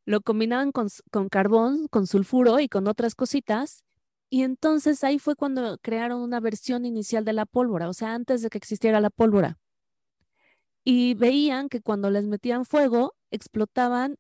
lo 0.04 0.20
combinaban 0.20 0.72
con, 0.72 0.88
con 1.10 1.28
carbón, 1.28 1.88
con 1.88 2.06
sulfuro 2.06 2.60
y 2.60 2.68
con 2.68 2.86
otras 2.88 3.14
cositas. 3.14 3.84
Y 4.30 4.42
entonces 4.42 5.04
ahí 5.04 5.18
fue 5.18 5.36
cuando 5.36 5.78
crearon 5.78 6.20
una 6.20 6.40
versión 6.40 6.84
inicial 6.84 7.24
de 7.24 7.32
la 7.32 7.46
pólvora, 7.46 7.88
o 7.88 7.94
sea, 7.94 8.14
antes 8.14 8.42
de 8.42 8.50
que 8.50 8.58
existiera 8.58 9.00
la 9.00 9.10
pólvora. 9.10 9.58
Y 10.84 11.14
veían 11.14 11.68
que 11.68 11.80
cuando 11.80 12.10
les 12.10 12.24
metían 12.24 12.64
fuego, 12.64 13.14
explotaban 13.30 14.16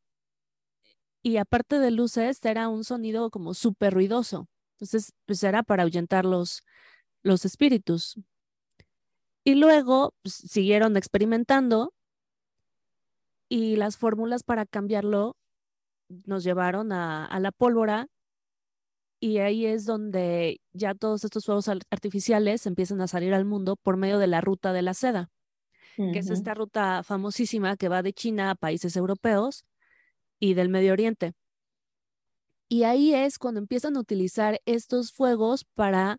y 1.22 1.36
aparte 1.36 1.78
de 1.78 1.90
luces, 1.90 2.44
era 2.44 2.68
un 2.68 2.84
sonido 2.84 3.30
como 3.30 3.54
súper 3.54 3.94
ruidoso. 3.94 4.48
Entonces, 4.76 5.12
pues 5.26 5.42
era 5.42 5.62
para 5.62 5.82
ahuyentar 5.82 6.24
los, 6.24 6.62
los 7.22 7.44
espíritus. 7.44 8.18
Y 9.48 9.54
luego 9.54 10.12
pues, 10.20 10.34
siguieron 10.34 10.98
experimentando 10.98 11.94
y 13.48 13.76
las 13.76 13.96
fórmulas 13.96 14.42
para 14.42 14.66
cambiarlo 14.66 15.38
nos 16.26 16.44
llevaron 16.44 16.92
a, 16.92 17.34
la 17.40 17.50
pólvora 17.50 18.08
y 19.20 19.38
ahí 19.38 19.64
es 19.64 19.86
donde 19.86 20.60
ya 20.74 20.94
todos 20.94 21.24
estos 21.24 21.46
fuegos 21.46 21.66
artificiales 21.66 22.66
empiezan 22.66 23.00
a 23.00 23.08
salir 23.08 23.32
al 23.32 23.46
mundo 23.46 23.76
por 23.76 23.96
medio 23.96 24.18
de 24.18 24.26
la 24.26 24.42
ruta 24.42 24.74
de 24.74 24.82
la 24.82 24.92
seda, 24.92 25.30
que 25.96 26.18
es 26.18 26.28
esta 26.28 26.52
ruta 26.52 27.02
famosísima 27.02 27.78
que 27.78 27.88
va 27.88 28.02
de 28.02 28.12
China 28.12 28.50
a 28.50 28.54
países 28.54 28.96
europeos 28.96 29.64
y 30.38 30.52
del 30.52 30.68
Medio 30.68 30.92
Oriente. 30.92 31.32
Y 32.68 32.82
ahí 32.82 33.14
es 33.14 33.38
cuando 33.38 33.60
empiezan 33.60 33.96
a 33.96 34.00
utilizar 34.00 34.60
estos 34.66 35.10
fuegos 35.10 35.64
para 35.64 36.18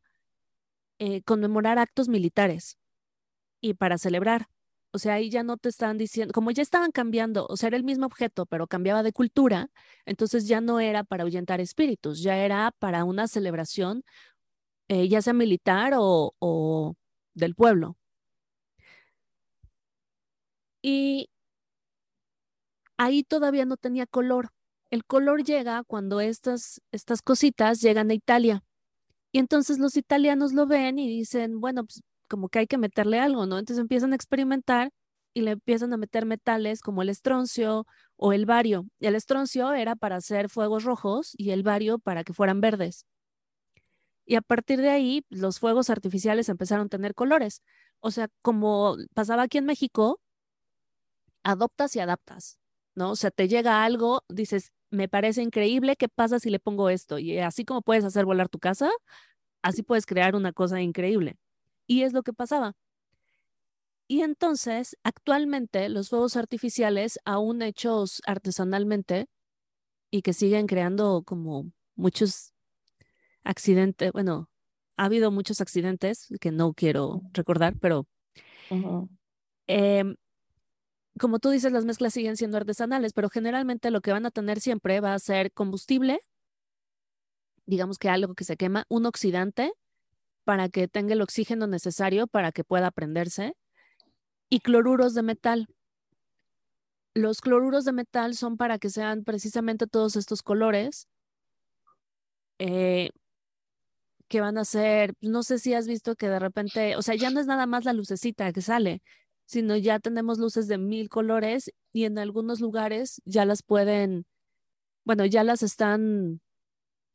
eh, 0.98 1.22
conmemorar 1.22 1.78
actos 1.78 2.10
militares 2.10 2.80
y 3.62 3.74
para 3.76 3.98
celebrar. 3.98 4.48
O 4.92 5.00
sea, 5.00 5.16
ahí 5.16 5.30
ya 5.30 5.44
no 5.44 5.58
te 5.58 5.70
estaban 5.70 5.98
diciendo, 5.98 6.34
como 6.34 6.52
ya 6.52 6.64
estaban 6.64 6.92
cambiando, 6.92 7.46
o 7.48 7.58
sea, 7.58 7.68
era 7.68 7.78
el 7.78 7.84
mismo 7.84 8.08
objeto, 8.08 8.46
pero 8.48 8.68
cambiaba 8.68 9.04
de 9.04 9.14
cultura, 9.14 9.70
entonces 10.06 10.48
ya 10.48 10.62
no 10.62 10.80
era 10.80 11.04
para 11.04 11.24
ahuyentar 11.24 11.62
espíritus, 11.62 12.22
ya 12.24 12.38
era 12.38 12.72
para 12.80 13.04
una 13.06 13.28
celebración, 13.28 14.04
eh, 14.90 15.08
ya 15.10 15.22
sea 15.22 15.34
militar 15.34 15.94
o, 15.98 16.34
o 16.40 16.96
del 17.36 17.56
pueblo. 17.56 17.98
Y 20.82 21.30
ahí 22.98 23.24
todavía 23.24 23.66
no 23.66 23.78
tenía 23.78 24.06
color. 24.06 24.50
El 24.92 25.06
color 25.06 25.44
llega 25.44 25.84
cuando 25.84 26.20
estas, 26.22 26.82
estas 26.92 27.22
cositas 27.22 27.82
llegan 27.82 28.12
a 28.12 28.14
Italia. 28.14 28.64
Y 29.32 29.40
entonces 29.40 29.80
los 29.80 29.98
italianos 29.98 30.54
lo 30.54 30.68
ven 30.68 31.00
y 31.00 31.08
dicen, 31.10 31.60
bueno, 31.62 31.86
pues 31.86 32.02
como 32.30 32.50
que 32.50 32.60
hay 32.60 32.68
que 32.68 32.78
meterle 32.78 33.20
algo, 33.20 33.46
¿no? 33.46 33.60
Entonces 33.60 33.82
empiezan 33.82 34.14
a 34.14 34.16
experimentar 34.16 34.92
y 35.34 35.42
le 35.42 35.52
empiezan 35.52 35.94
a 35.94 35.98
meter 35.98 36.26
metales 36.26 36.82
como 36.82 37.02
el 37.02 37.10
estroncio 37.10 37.86
o 38.18 38.34
el 38.34 38.46
bario. 38.46 38.86
El 39.00 39.16
estroncio 39.16 39.74
era 39.74 39.96
para 39.96 40.18
hacer 40.18 40.50
fuegos 40.50 40.84
rojos 40.86 41.34
y 41.38 41.52
el 41.52 41.64
bario 41.64 42.00
para 42.00 42.24
que 42.24 42.34
fueran 42.34 42.62
verdes. 42.62 43.06
Y 44.26 44.36
a 44.36 44.42
partir 44.42 44.80
de 44.82 44.90
ahí, 44.90 45.26
los 45.30 45.60
fuegos 45.60 45.90
artificiales 45.90 46.50
empezaron 46.50 46.86
a 46.86 46.90
tener 46.90 47.16
colores. 47.16 47.64
O 48.00 48.12
sea, 48.12 48.30
como 48.42 48.96
pasaba 49.14 49.44
aquí 49.44 49.58
en 49.58 49.66
México, 49.66 50.22
adoptas 51.44 51.96
y 51.96 52.00
adaptas, 52.00 52.60
¿no? 52.96 53.12
O 53.12 53.16
sea, 53.16 53.32
te 53.32 53.48
llega 53.48 53.84
algo, 53.84 54.24
dices, 54.30 54.72
me 54.92 55.08
parece 55.08 55.42
increíble, 55.42 55.96
¿qué 55.96 56.10
pasa 56.10 56.40
si 56.40 56.50
le 56.50 56.60
pongo 56.60 56.90
esto? 56.90 57.20
Y 57.20 57.40
así 57.40 57.66
como 57.66 57.82
puedes 57.82 58.04
hacer 58.06 58.26
volar 58.26 58.50
tu 58.50 58.60
casa, 58.60 58.90
así 59.62 59.84
puedes 59.84 60.06
crear 60.06 60.36
una 60.36 60.54
cosa 60.54 60.82
increíble. 60.82 61.38
Y 61.90 62.04
es 62.04 62.14
lo 62.14 62.22
que 62.22 62.34
pasaba. 62.34 62.76
Y 64.08 64.22
entonces, 64.22 64.96
actualmente, 65.04 65.90
los 65.90 66.10
fuegos 66.10 66.36
artificiales, 66.36 67.20
aún 67.26 67.64
hechos 67.64 68.22
artesanalmente 68.28 69.28
y 70.12 70.22
que 70.22 70.34
siguen 70.34 70.68
creando 70.68 71.24
como 71.26 71.72
muchos 71.96 72.54
accidentes, 73.44 74.12
bueno, 74.12 74.52
ha 74.98 75.06
habido 75.06 75.32
muchos 75.32 75.62
accidentes 75.62 76.28
que 76.40 76.52
no 76.52 76.74
quiero 76.74 77.24
recordar, 77.34 77.76
pero 77.80 78.08
em, 79.66 80.16
como 81.20 81.40
tú 81.40 81.50
dices, 81.50 81.72
las 81.72 81.86
mezclas 81.86 82.14
siguen 82.14 82.38
siendo 82.38 82.58
artesanales, 82.58 83.14
pero 83.14 83.30
generalmente 83.30 83.90
lo 83.90 84.02
que 84.02 84.12
van 84.12 84.28
a 84.28 84.32
tener 84.32 84.60
siempre 84.60 85.00
va 85.00 85.16
a 85.16 85.20
ser 85.20 85.52
combustible, 85.54 86.20
digamos 87.66 87.98
que 87.98 88.10
algo 88.10 88.36
que 88.36 88.44
se 88.44 88.58
quema, 88.58 88.86
un 88.90 89.08
oxidante 89.08 89.74
para 90.50 90.68
que 90.68 90.88
tenga 90.88 91.14
el 91.14 91.22
oxígeno 91.22 91.68
necesario 91.68 92.26
para 92.26 92.52
que 92.52 92.64
pueda 92.64 92.90
prenderse, 92.90 93.56
y 94.50 94.62
cloruros 94.62 95.14
de 95.14 95.22
metal. 95.22 95.68
Los 97.14 97.42
cloruros 97.42 97.86
de 97.86 97.92
metal 97.92 98.34
son 98.34 98.58
para 98.58 98.80
que 98.80 98.90
sean 98.90 99.24
precisamente 99.24 99.86
todos 99.86 100.16
estos 100.16 100.42
colores 100.42 101.08
eh, 102.58 103.12
que 104.28 104.42
van 104.42 104.58
a 104.58 104.66
ser, 104.66 105.14
no 105.22 105.44
sé 105.44 105.60
si 105.60 105.76
has 105.76 105.88
visto 105.88 106.16
que 106.16 106.30
de 106.30 106.40
repente, 106.40 106.96
o 106.96 107.04
sea, 107.04 107.14
ya 107.14 107.30
no 107.30 107.40
es 107.40 107.46
nada 107.46 107.68
más 107.68 107.86
la 107.86 107.94
lucecita 107.94 108.52
que 108.52 108.64
sale, 108.64 109.04
sino 109.46 109.78
ya 109.78 110.00
tenemos 110.00 110.40
luces 110.40 110.68
de 110.68 110.80
mil 110.80 111.10
colores 111.10 111.72
y 111.94 112.06
en 112.06 112.18
algunos 112.18 112.60
lugares 112.60 113.22
ya 113.24 113.46
las 113.46 113.62
pueden, 113.62 114.26
bueno, 115.04 115.28
ya 115.28 115.44
las 115.44 115.62
están 115.62 116.42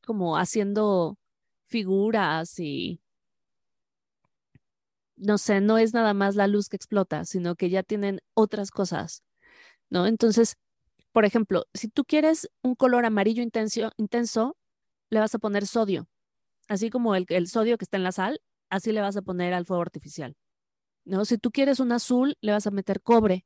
como 0.06 0.36
haciendo 0.38 1.18
figuras 1.66 2.60
y 2.60 3.00
no 5.16 5.38
sé, 5.38 5.60
no 5.60 5.78
es 5.78 5.94
nada 5.94 6.14
más 6.14 6.36
la 6.36 6.46
luz 6.46 6.68
que 6.68 6.76
explota, 6.76 7.24
sino 7.24 7.56
que 7.56 7.70
ya 7.70 7.82
tienen 7.82 8.20
otras 8.34 8.70
cosas, 8.70 9.22
¿no? 9.90 10.06
Entonces, 10.06 10.56
por 11.12 11.24
ejemplo, 11.24 11.66
si 11.74 11.88
tú 11.88 12.04
quieres 12.04 12.50
un 12.62 12.74
color 12.74 13.04
amarillo 13.04 13.42
intenso, 13.42 13.92
intenso 13.96 14.56
le 15.10 15.20
vas 15.20 15.34
a 15.34 15.38
poner 15.38 15.66
sodio, 15.66 16.08
así 16.68 16.90
como 16.90 17.14
el, 17.14 17.26
el 17.28 17.48
sodio 17.48 17.78
que 17.78 17.84
está 17.84 17.96
en 17.96 18.04
la 18.04 18.12
sal, 18.12 18.40
así 18.70 18.92
le 18.92 19.00
vas 19.00 19.16
a 19.16 19.22
poner 19.22 19.54
al 19.54 19.66
fuego 19.66 19.82
artificial. 19.82 20.36
¿no? 21.04 21.24
Si 21.24 21.38
tú 21.38 21.50
quieres 21.50 21.80
un 21.80 21.92
azul, 21.92 22.36
le 22.40 22.52
vas 22.52 22.66
a 22.66 22.70
meter 22.70 23.00
cobre. 23.02 23.44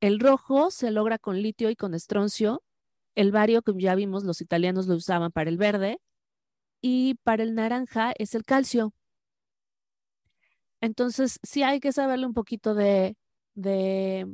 El 0.00 0.20
rojo 0.20 0.70
se 0.70 0.90
logra 0.90 1.18
con 1.18 1.40
litio 1.40 1.70
y 1.70 1.76
con 1.76 1.94
estroncio. 1.94 2.62
El 3.14 3.32
bario, 3.32 3.62
como 3.62 3.80
ya 3.80 3.94
vimos, 3.94 4.24
los 4.24 4.40
italianos 4.40 4.86
lo 4.86 4.94
usaban 4.94 5.32
para 5.32 5.48
el 5.50 5.56
verde. 5.56 5.98
Y 6.82 7.14
para 7.24 7.42
el 7.42 7.54
naranja 7.54 8.12
es 8.18 8.34
el 8.34 8.44
calcio. 8.44 8.92
Entonces, 10.80 11.38
sí 11.42 11.62
hay 11.62 11.80
que 11.80 11.92
saberle 11.92 12.26
un 12.26 12.34
poquito 12.34 12.74
de, 12.74 13.16
de 13.54 14.26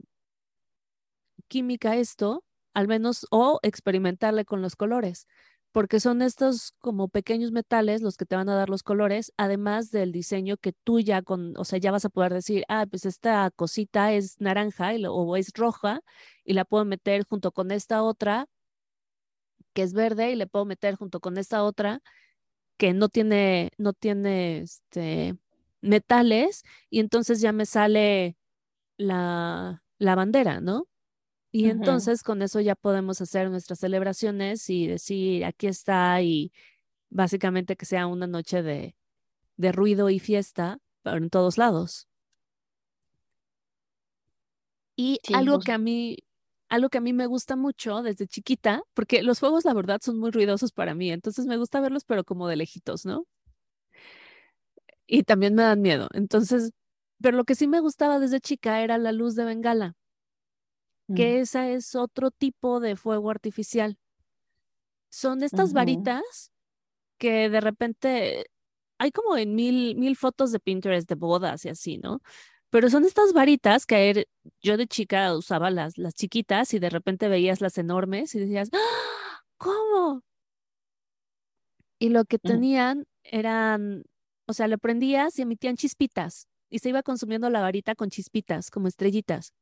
química 1.49 1.97
esto, 1.97 2.45
al 2.75 2.89
menos, 2.89 3.27
o 3.31 3.61
experimentarle 3.63 4.45
con 4.45 4.63
los 4.63 4.77
colores 4.77 5.27
porque 5.73 6.01
son 6.01 6.23
estos 6.23 6.75
como 6.81 7.09
pequeños 7.09 7.51
metales 7.51 8.03
los 8.03 8.17
que 8.17 8.27
te 8.27 8.37
van 8.37 8.49
a 8.51 8.55
dar 8.55 8.69
los 8.69 8.83
colores, 8.83 9.33
además 9.39 9.91
del 9.91 10.13
diseño 10.13 10.59
que 10.59 10.73
tú 10.85 11.01
ya 11.01 11.23
con, 11.23 11.57
o 11.57 11.65
sea, 11.65 11.79
ya 11.79 11.91
vas 11.91 12.05
a 12.05 12.11
poder 12.11 12.33
decir, 12.35 12.65
ah, 12.69 12.87
pues 12.89 13.07
esta 13.07 13.51
cosita 13.51 14.13
es 14.13 14.39
naranja 14.41 14.93
o 15.11 15.37
es 15.37 15.53
roja 15.55 16.03
y 16.45 16.53
la 16.53 16.65
puedo 16.67 16.85
meter 16.85 17.25
junto 17.25 17.53
con 17.53 17.71
esta 17.71 18.03
otra 18.03 18.47
que 19.73 19.83
es 19.83 19.95
verde 19.95 20.31
y 20.31 20.37
le 20.37 20.47
puedo 20.47 20.65
meter 20.67 20.97
junto 20.97 21.21
con 21.21 21.39
esta 21.39 21.63
otra 21.65 22.01
que 22.77 22.93
no 22.95 23.09
tiene, 23.09 23.71
no 23.79 23.93
tiene 23.95 24.61
este, 24.61 25.37
metales 25.83 26.63
y 26.89 27.01
entonces 27.01 27.41
ya 27.41 27.53
me 27.53 27.67
sale 27.67 28.37
la, 28.97 29.83
la 29.99 30.15
bandera, 30.15 30.61
¿no? 30.61 30.89
Y 31.55 31.69
entonces 31.69 32.23
con 32.23 32.41
eso 32.41 32.61
ya 32.61 32.75
podemos 32.75 33.21
hacer 33.21 33.51
nuestras 33.51 33.79
celebraciones 33.81 34.71
y 34.71 34.87
decir, 34.87 35.45
aquí 35.45 35.67
está, 35.67 36.23
y 36.23 36.51
básicamente 37.11 37.77
que 37.77 37.85
sea 37.85 38.07
una 38.07 38.27
noche 38.27 38.63
de, 38.63 38.97
de 39.59 39.73
ruido 39.73 40.09
y 40.09 40.19
fiesta 40.19 40.79
en 41.05 41.29
todos 41.29 41.59
lados. 41.59 42.09
Y 44.97 45.19
algo 45.35 45.59
que 45.61 45.73
a 45.73 45.79
mí, 45.79 46.19
algo 46.71 46.89
que 46.89 46.99
a 46.99 47.03
mí 47.03 47.13
me 47.13 47.27
gusta 47.27 47.55
mucho 47.55 48.03
desde 48.03 48.27
chiquita, 48.27 48.83
porque 48.95 49.23
los 49.23 49.39
fuegos 49.41 49.65
la 49.67 49.75
verdad 49.75 50.01
son 50.03 50.19
muy 50.19 50.31
ruidosos 50.31 50.73
para 50.73 50.95
mí, 50.95 51.11
entonces 51.11 51.45
me 51.47 51.59
gusta 51.59 51.81
verlos, 51.81 52.05
pero 52.05 52.25
como 52.25 52.49
de 52.49 52.57
lejitos, 52.57 53.05
¿no? 53.05 53.27
Y 55.07 55.25
también 55.25 55.55
me 55.55 55.63
dan 55.63 55.81
miedo. 55.81 56.09
Entonces, 56.15 56.73
pero 57.21 57.37
lo 57.37 57.45
que 57.45 57.55
sí 57.55 57.67
me 57.67 57.81
gustaba 57.81 58.19
desde 58.19 58.41
chica 58.41 58.83
era 58.83 58.99
la 58.99 59.13
luz 59.13 59.35
de 59.35 59.45
bengala 59.45 59.95
que 61.15 61.39
mm. 61.39 61.43
esa 61.43 61.69
es 61.69 61.95
otro 61.95 62.31
tipo 62.31 62.81
de 62.81 62.97
fuego 62.97 63.31
artificial. 63.31 63.99
Son 65.11 65.43
estas 65.43 65.73
varitas 65.73 66.53
que 67.19 67.49
de 67.51 67.61
repente 67.61 68.47
hay 68.99 69.11
como 69.11 69.37
en 69.37 69.55
mil, 69.55 69.97
mil 69.97 70.17
fotos 70.17 70.53
de 70.53 70.61
Pinterest 70.61 71.09
de 71.09 71.15
bodas 71.15 71.65
y 71.65 71.69
así, 71.69 71.99
¿no? 71.99 72.21
Pero 72.71 72.89
son 72.89 73.05
estas 73.05 73.35
varitas 73.35 73.85
que 73.85 74.27
yo 74.63 74.77
de 74.79 74.87
chica 74.87 75.37
usaba 75.37 75.71
las, 75.71 75.99
las 75.99 76.15
chiquitas 76.15 76.73
y 76.73 76.79
de 76.79 76.89
repente 76.89 77.29
veías 77.29 77.61
las 77.61 77.77
enormes 77.77 78.35
y 78.35 78.41
decías, 78.41 78.71
¡Ah! 78.73 79.43
¿cómo? 79.59 80.23
Y 81.99 82.09
lo 82.09 82.25
que 82.25 82.39
mm. 82.39 82.49
tenían 82.49 83.07
eran, 83.23 84.05
o 84.47 84.53
sea, 84.53 84.69
le 84.69 84.79
prendías 84.79 85.39
y 85.39 85.43
emitían 85.43 85.77
chispitas 85.77 86.49
y 86.71 86.79
se 86.79 86.89
iba 86.89 87.03
consumiendo 87.03 87.51
la 87.51 87.61
varita 87.61 87.95
con 87.95 88.11
chispitas, 88.11 88.71
como 88.71 88.89
estrellitas. 88.89 89.53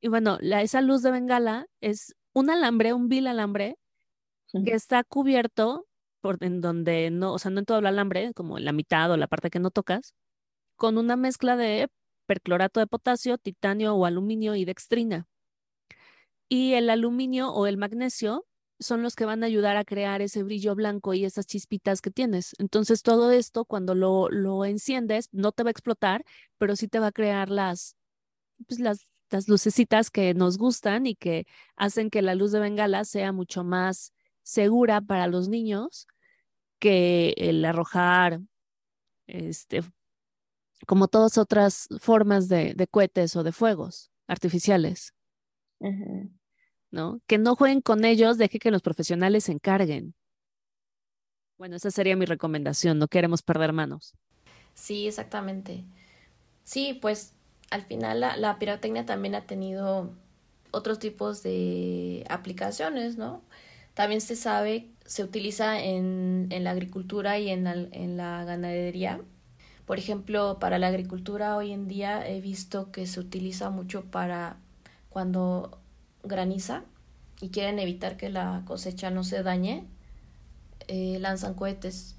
Y 0.00 0.08
bueno, 0.08 0.38
la, 0.40 0.62
esa 0.62 0.80
luz 0.82 1.02
de 1.02 1.10
bengala 1.10 1.66
es 1.80 2.14
un 2.34 2.50
alambre, 2.50 2.92
un 2.92 3.08
vil 3.08 3.26
alambre, 3.26 3.76
que 4.52 4.72
está 4.72 5.04
cubierto 5.04 5.86
por 6.20 6.42
en 6.44 6.60
donde 6.60 7.10
no, 7.10 7.32
o 7.32 7.38
sea, 7.38 7.50
no 7.50 7.60
en 7.60 7.64
todo 7.64 7.78
el 7.78 7.86
alambre, 7.86 8.32
como 8.34 8.58
en 8.58 8.64
la 8.64 8.72
mitad 8.72 9.10
o 9.10 9.16
la 9.16 9.28
parte 9.28 9.50
que 9.50 9.58
no 9.58 9.70
tocas, 9.70 10.14
con 10.76 10.98
una 10.98 11.16
mezcla 11.16 11.56
de 11.56 11.88
perclorato 12.26 12.80
de 12.80 12.86
potasio, 12.86 13.38
titanio 13.38 13.94
o 13.94 14.04
aluminio 14.04 14.54
y 14.54 14.64
dextrina. 14.64 15.26
Y 16.48 16.74
el 16.74 16.90
aluminio 16.90 17.50
o 17.52 17.66
el 17.66 17.76
magnesio 17.76 18.46
son 18.80 19.02
los 19.02 19.14
que 19.14 19.24
van 19.26 19.42
a 19.42 19.46
ayudar 19.46 19.76
a 19.76 19.84
crear 19.84 20.22
ese 20.22 20.42
brillo 20.42 20.74
blanco 20.74 21.14
y 21.14 21.24
esas 21.24 21.46
chispitas 21.46 22.00
que 22.02 22.10
tienes. 22.10 22.54
Entonces, 22.58 23.02
todo 23.02 23.30
esto, 23.30 23.64
cuando 23.64 23.94
lo, 23.94 24.28
lo 24.30 24.64
enciendes, 24.64 25.28
no 25.32 25.52
te 25.52 25.62
va 25.62 25.70
a 25.70 25.72
explotar, 25.72 26.24
pero 26.58 26.76
sí 26.76 26.88
te 26.88 26.98
va 26.98 27.08
a 27.08 27.12
crear 27.12 27.50
las, 27.50 27.96
pues, 28.66 28.80
las 28.80 29.06
las 29.30 29.48
lucecitas 29.48 30.10
que 30.10 30.34
nos 30.34 30.58
gustan 30.58 31.06
y 31.06 31.14
que 31.14 31.46
hacen 31.76 32.10
que 32.10 32.22
la 32.22 32.34
luz 32.34 32.52
de 32.52 32.60
bengala 32.60 33.04
sea 33.04 33.32
mucho 33.32 33.64
más 33.64 34.12
segura 34.42 35.00
para 35.00 35.26
los 35.26 35.48
niños 35.48 36.06
que 36.78 37.34
el 37.36 37.64
arrojar, 37.64 38.40
este, 39.26 39.82
como 40.86 41.08
todas 41.08 41.38
otras 41.38 41.88
formas 42.00 42.48
de, 42.48 42.74
cohetes 42.90 43.36
o 43.36 43.42
de 43.42 43.52
fuegos 43.52 44.10
artificiales. 44.26 45.14
¿No? 46.90 47.20
Que 47.26 47.38
no 47.38 47.54
jueguen 47.54 47.80
con 47.80 48.04
ellos, 48.04 48.36
deje 48.36 48.58
que 48.58 48.70
los 48.70 48.82
profesionales 48.82 49.44
se 49.44 49.52
encarguen. 49.52 50.14
Bueno, 51.56 51.76
esa 51.76 51.90
sería 51.90 52.16
mi 52.16 52.24
recomendación, 52.24 52.98
no 52.98 53.06
queremos 53.06 53.42
perder 53.42 53.72
manos. 53.72 54.14
Sí, 54.74 55.06
exactamente. 55.06 55.84
Sí, 56.64 56.98
pues 57.00 57.34
al 57.70 57.82
final 57.82 58.20
la, 58.20 58.58
pirotecnia 58.58 59.06
también 59.06 59.34
ha 59.34 59.46
tenido 59.46 60.10
otros 60.70 60.98
tipos 60.98 61.42
de 61.42 62.24
aplicaciones, 62.28 63.16
¿no? 63.16 63.42
También 63.94 64.20
se 64.20 64.36
sabe, 64.36 64.88
se 65.04 65.22
utiliza 65.22 65.80
en, 65.82 66.48
en 66.50 66.64
la 66.64 66.70
agricultura 66.70 67.38
y 67.38 67.50
en 67.50 67.64
la, 67.64 67.72
en 67.72 68.16
la 68.16 68.44
ganadería. 68.44 69.20
Por 69.84 69.98
ejemplo, 69.98 70.58
para 70.60 70.78
la 70.78 70.86
agricultura 70.88 71.56
hoy 71.56 71.72
en 71.72 71.88
día 71.88 72.26
he 72.26 72.40
visto 72.40 72.92
que 72.92 73.06
se 73.06 73.20
utiliza 73.20 73.70
mucho 73.70 74.04
para 74.04 74.56
cuando 75.08 75.80
graniza 76.22 76.84
y 77.40 77.50
quieren 77.50 77.78
evitar 77.78 78.16
que 78.16 78.28
la 78.28 78.62
cosecha 78.66 79.10
no 79.10 79.24
se 79.24 79.42
dañe, 79.42 79.86
eh, 80.88 81.18
lanzan 81.20 81.54
cohetes. 81.54 82.16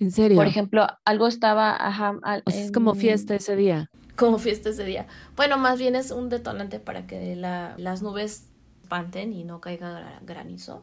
¿En 0.00 0.12
serio? 0.12 0.36
Por 0.36 0.46
ejemplo, 0.46 0.86
algo 1.04 1.26
estaba... 1.26 1.74
Ajá, 1.74 2.18
es 2.46 2.70
como 2.72 2.94
fiesta 2.94 3.34
ese 3.34 3.56
día 3.56 3.90
como 4.18 4.38
fiesta 4.38 4.70
ese 4.70 4.84
día. 4.84 5.06
Bueno, 5.36 5.56
más 5.58 5.78
bien 5.78 5.94
es 5.94 6.10
un 6.10 6.28
detonante 6.28 6.80
para 6.80 7.06
que 7.06 7.36
la, 7.36 7.74
las 7.78 8.02
nubes 8.02 8.48
espanten 8.82 9.32
y 9.32 9.44
no 9.44 9.60
caiga 9.60 10.20
granizo. 10.22 10.82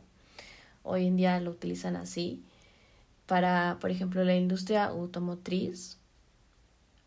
Hoy 0.84 1.08
en 1.08 1.18
día 1.18 1.40
lo 1.42 1.52
utilizan 1.52 1.96
así. 1.96 2.44
Para, 3.26 3.78
por 3.82 3.92
ejemplo, 3.92 4.24
la 4.24 4.36
industria 4.36 4.86
automotriz. 4.86 6.00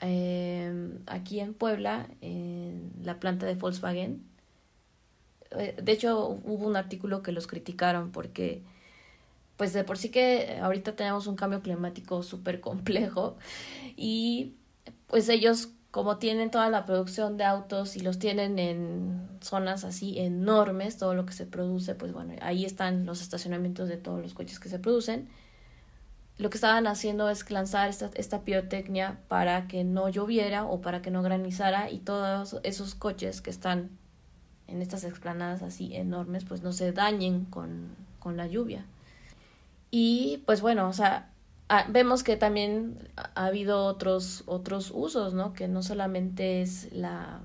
Em, 0.01 0.99
aquí 1.07 1.41
en 1.41 1.55
Puebla, 1.55 2.09
en 2.21 2.93
la 3.03 3.19
planta 3.21 3.47
de 3.47 3.55
Volkswagen. 3.55 4.23
Eh, 5.53 5.77
de 5.83 5.93
hecho, 5.93 6.29
hubo 6.45 6.67
un 6.67 6.77
artículo 6.77 7.23
que 7.23 7.33
los 7.33 7.47
criticaron 7.47 8.13
porque, 8.13 8.63
pues 9.57 9.73
de 9.73 9.85
por 9.85 9.99
sí 9.99 10.11
que 10.11 10.59
ahorita 10.63 10.97
tenemos 10.97 11.27
un 11.27 11.37
cambio 11.37 11.63
climático 11.63 12.23
súper 12.25 12.61
complejo 12.61 13.37
y 13.97 14.55
pues 15.07 15.29
ellos 15.29 15.71
como 15.91 16.19
tienen 16.19 16.51
toda 16.51 16.69
la 16.69 16.85
producción 16.85 17.37
de 17.39 17.45
autos 17.45 17.97
y 17.97 18.01
los 18.01 18.19
tienen 18.19 18.59
en 18.59 19.29
zonas 19.41 19.85
así 19.85 20.19
enormes, 20.19 20.99
todo 20.99 21.15
lo 21.15 21.25
que 21.25 21.33
se 21.33 21.47
produce, 21.47 21.95
pues 21.95 22.13
bueno, 22.13 22.35
ahí 22.43 22.65
están 22.65 23.07
los 23.07 23.23
estacionamientos 23.23 23.89
de 23.89 23.97
todos 23.97 24.21
los 24.21 24.35
coches 24.35 24.61
que 24.61 24.69
se 24.69 24.79
producen. 24.79 25.29
Lo 26.37 26.51
que 26.51 26.59
estaban 26.59 26.87
haciendo 26.87 27.29
es 27.31 27.51
lanzar 27.51 27.89
esta, 27.89 28.11
esta 28.15 28.43
pirotecnia 28.45 29.19
para 29.29 29.67
que 29.67 29.83
no 29.83 30.09
lloviera 30.09 30.67
o 30.67 30.81
para 30.83 31.03
que 31.03 31.11
no 31.11 31.23
granizara 31.23 31.91
y 31.91 31.99
todos 31.99 32.61
esos 32.63 32.95
coches 32.95 33.41
que 33.41 33.51
están 33.51 33.91
en 34.69 34.83
estas 34.83 35.05
explanadas 35.05 35.63
así 35.63 35.97
enormes, 35.97 36.45
pues 36.45 36.63
no 36.63 36.73
se 36.73 36.93
dañen 36.93 37.45
con, 37.47 37.89
con 38.21 38.37
la 38.37 38.47
lluvia. 38.47 38.85
Y 39.91 40.43
pues 40.47 40.61
bueno, 40.61 40.89
o 40.89 40.93
sea, 40.93 41.31
vemos 41.89 42.23
que 42.23 42.37
también 42.37 43.09
ha 43.17 43.47
habido 43.47 43.85
otros, 43.85 44.43
otros 44.47 44.93
usos, 44.95 45.35
¿no? 45.35 45.53
Que 45.55 45.69
no 45.69 45.83
solamente 45.83 46.63
es 46.63 46.93
la, 46.93 47.41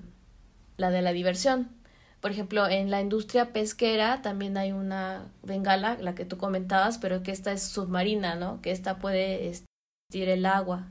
la 0.78 0.92
de 0.92 1.02
la 1.02 1.14
diversión. 1.14 1.70
Por 2.22 2.32
ejemplo, 2.32 2.68
en 2.68 2.90
la 2.90 3.02
industria 3.02 3.52
pesquera 3.52 4.22
también 4.22 4.58
hay 4.58 4.72
una 4.72 5.26
bengala, 5.44 5.98
la 6.00 6.16
que 6.16 6.26
tú 6.26 6.38
comentabas, 6.38 6.98
pero 6.98 7.22
que 7.22 7.32
esta 7.32 7.52
es 7.52 7.64
submarina, 7.64 8.36
¿no? 8.36 8.62
Que 8.62 8.72
esta 8.72 8.98
puede 9.00 9.50
estir 9.50 10.30
el 10.30 10.46
agua. 10.46 10.88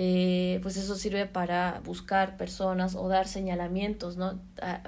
Eh, 0.00 0.60
pues 0.62 0.76
eso 0.76 0.94
sirve 0.94 1.26
para 1.26 1.80
buscar 1.84 2.36
personas 2.36 2.94
o 2.94 3.08
dar 3.08 3.26
señalamientos, 3.26 4.16
¿no? 4.16 4.38
Ah, 4.62 4.80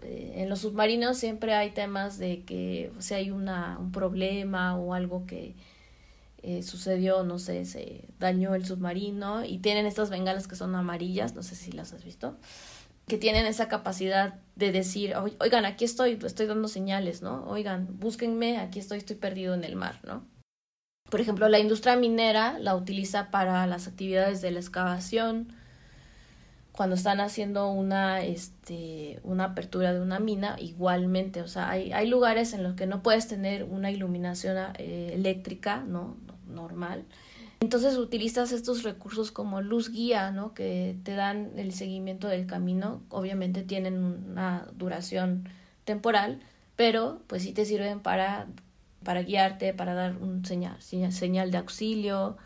eh, 0.00 0.36
en 0.36 0.48
los 0.48 0.60
submarinos 0.60 1.18
siempre 1.18 1.52
hay 1.52 1.72
temas 1.72 2.16
de 2.18 2.44
que 2.44 2.90
si 2.98 3.12
hay 3.12 3.30
una, 3.30 3.76
un 3.78 3.92
problema 3.92 4.74
o 4.78 4.94
algo 4.94 5.26
que, 5.26 5.54
eh, 6.42 6.62
sucedió, 6.62 7.24
no 7.24 7.38
sé, 7.38 7.66
se 7.66 8.08
dañó 8.18 8.54
el 8.54 8.64
submarino 8.64 9.44
y 9.44 9.58
tienen 9.58 9.84
estas 9.84 10.08
bengalas 10.08 10.48
que 10.48 10.56
son 10.56 10.74
amarillas, 10.74 11.34
no 11.34 11.42
sé 11.42 11.56
si 11.56 11.70
las 11.70 11.92
has 11.92 12.02
visto, 12.02 12.38
que 13.06 13.18
tienen 13.18 13.44
esa 13.44 13.68
capacidad 13.68 14.40
de 14.56 14.72
decir, 14.72 15.14
oigan, 15.40 15.66
aquí 15.66 15.84
estoy, 15.84 16.18
estoy 16.24 16.46
dando 16.46 16.68
señales, 16.68 17.20
¿no? 17.20 17.46
Oigan, 17.50 17.98
búsquenme, 18.00 18.56
aquí 18.58 18.78
estoy, 18.78 18.96
estoy 18.96 19.16
perdido 19.16 19.52
en 19.52 19.64
el 19.64 19.76
mar, 19.76 20.00
¿no? 20.04 20.24
Por 21.14 21.20
ejemplo, 21.20 21.48
la 21.48 21.60
industria 21.60 21.94
minera 21.94 22.58
la 22.58 22.74
utiliza 22.74 23.30
para 23.30 23.68
las 23.68 23.86
actividades 23.86 24.40
de 24.40 24.50
la 24.50 24.58
excavación, 24.58 25.46
cuando 26.72 26.96
están 26.96 27.20
haciendo 27.20 27.70
una, 27.70 28.24
este, 28.24 29.20
una 29.22 29.44
apertura 29.44 29.94
de 29.94 30.00
una 30.00 30.18
mina, 30.18 30.56
igualmente, 30.58 31.40
o 31.40 31.46
sea, 31.46 31.70
hay, 31.70 31.92
hay 31.92 32.08
lugares 32.08 32.52
en 32.52 32.64
los 32.64 32.74
que 32.74 32.88
no 32.88 33.04
puedes 33.04 33.28
tener 33.28 33.62
una 33.62 33.92
iluminación 33.92 34.56
eh, 34.76 35.12
eléctrica, 35.14 35.84
¿no? 35.86 36.16
Normal. 36.48 37.04
Entonces 37.60 37.96
utilizas 37.96 38.50
estos 38.50 38.82
recursos 38.82 39.30
como 39.30 39.60
luz 39.60 39.92
guía, 39.92 40.32
¿no? 40.32 40.52
Que 40.52 40.96
te 41.04 41.14
dan 41.14 41.52
el 41.56 41.72
seguimiento 41.74 42.26
del 42.26 42.48
camino. 42.48 43.02
Obviamente 43.08 43.62
tienen 43.62 44.02
una 44.02 44.66
duración 44.74 45.48
temporal, 45.84 46.40
pero 46.74 47.20
pues 47.28 47.44
sí 47.44 47.52
te 47.52 47.66
sirven 47.66 48.00
para, 48.00 48.48
para 49.04 49.22
guiarte, 49.22 49.74
para 49.74 49.94
dar 49.94 50.16
un 50.18 50.44
señal, 50.44 50.80
señal 50.80 51.50
de 51.50 51.58
auxilio. 51.58 52.36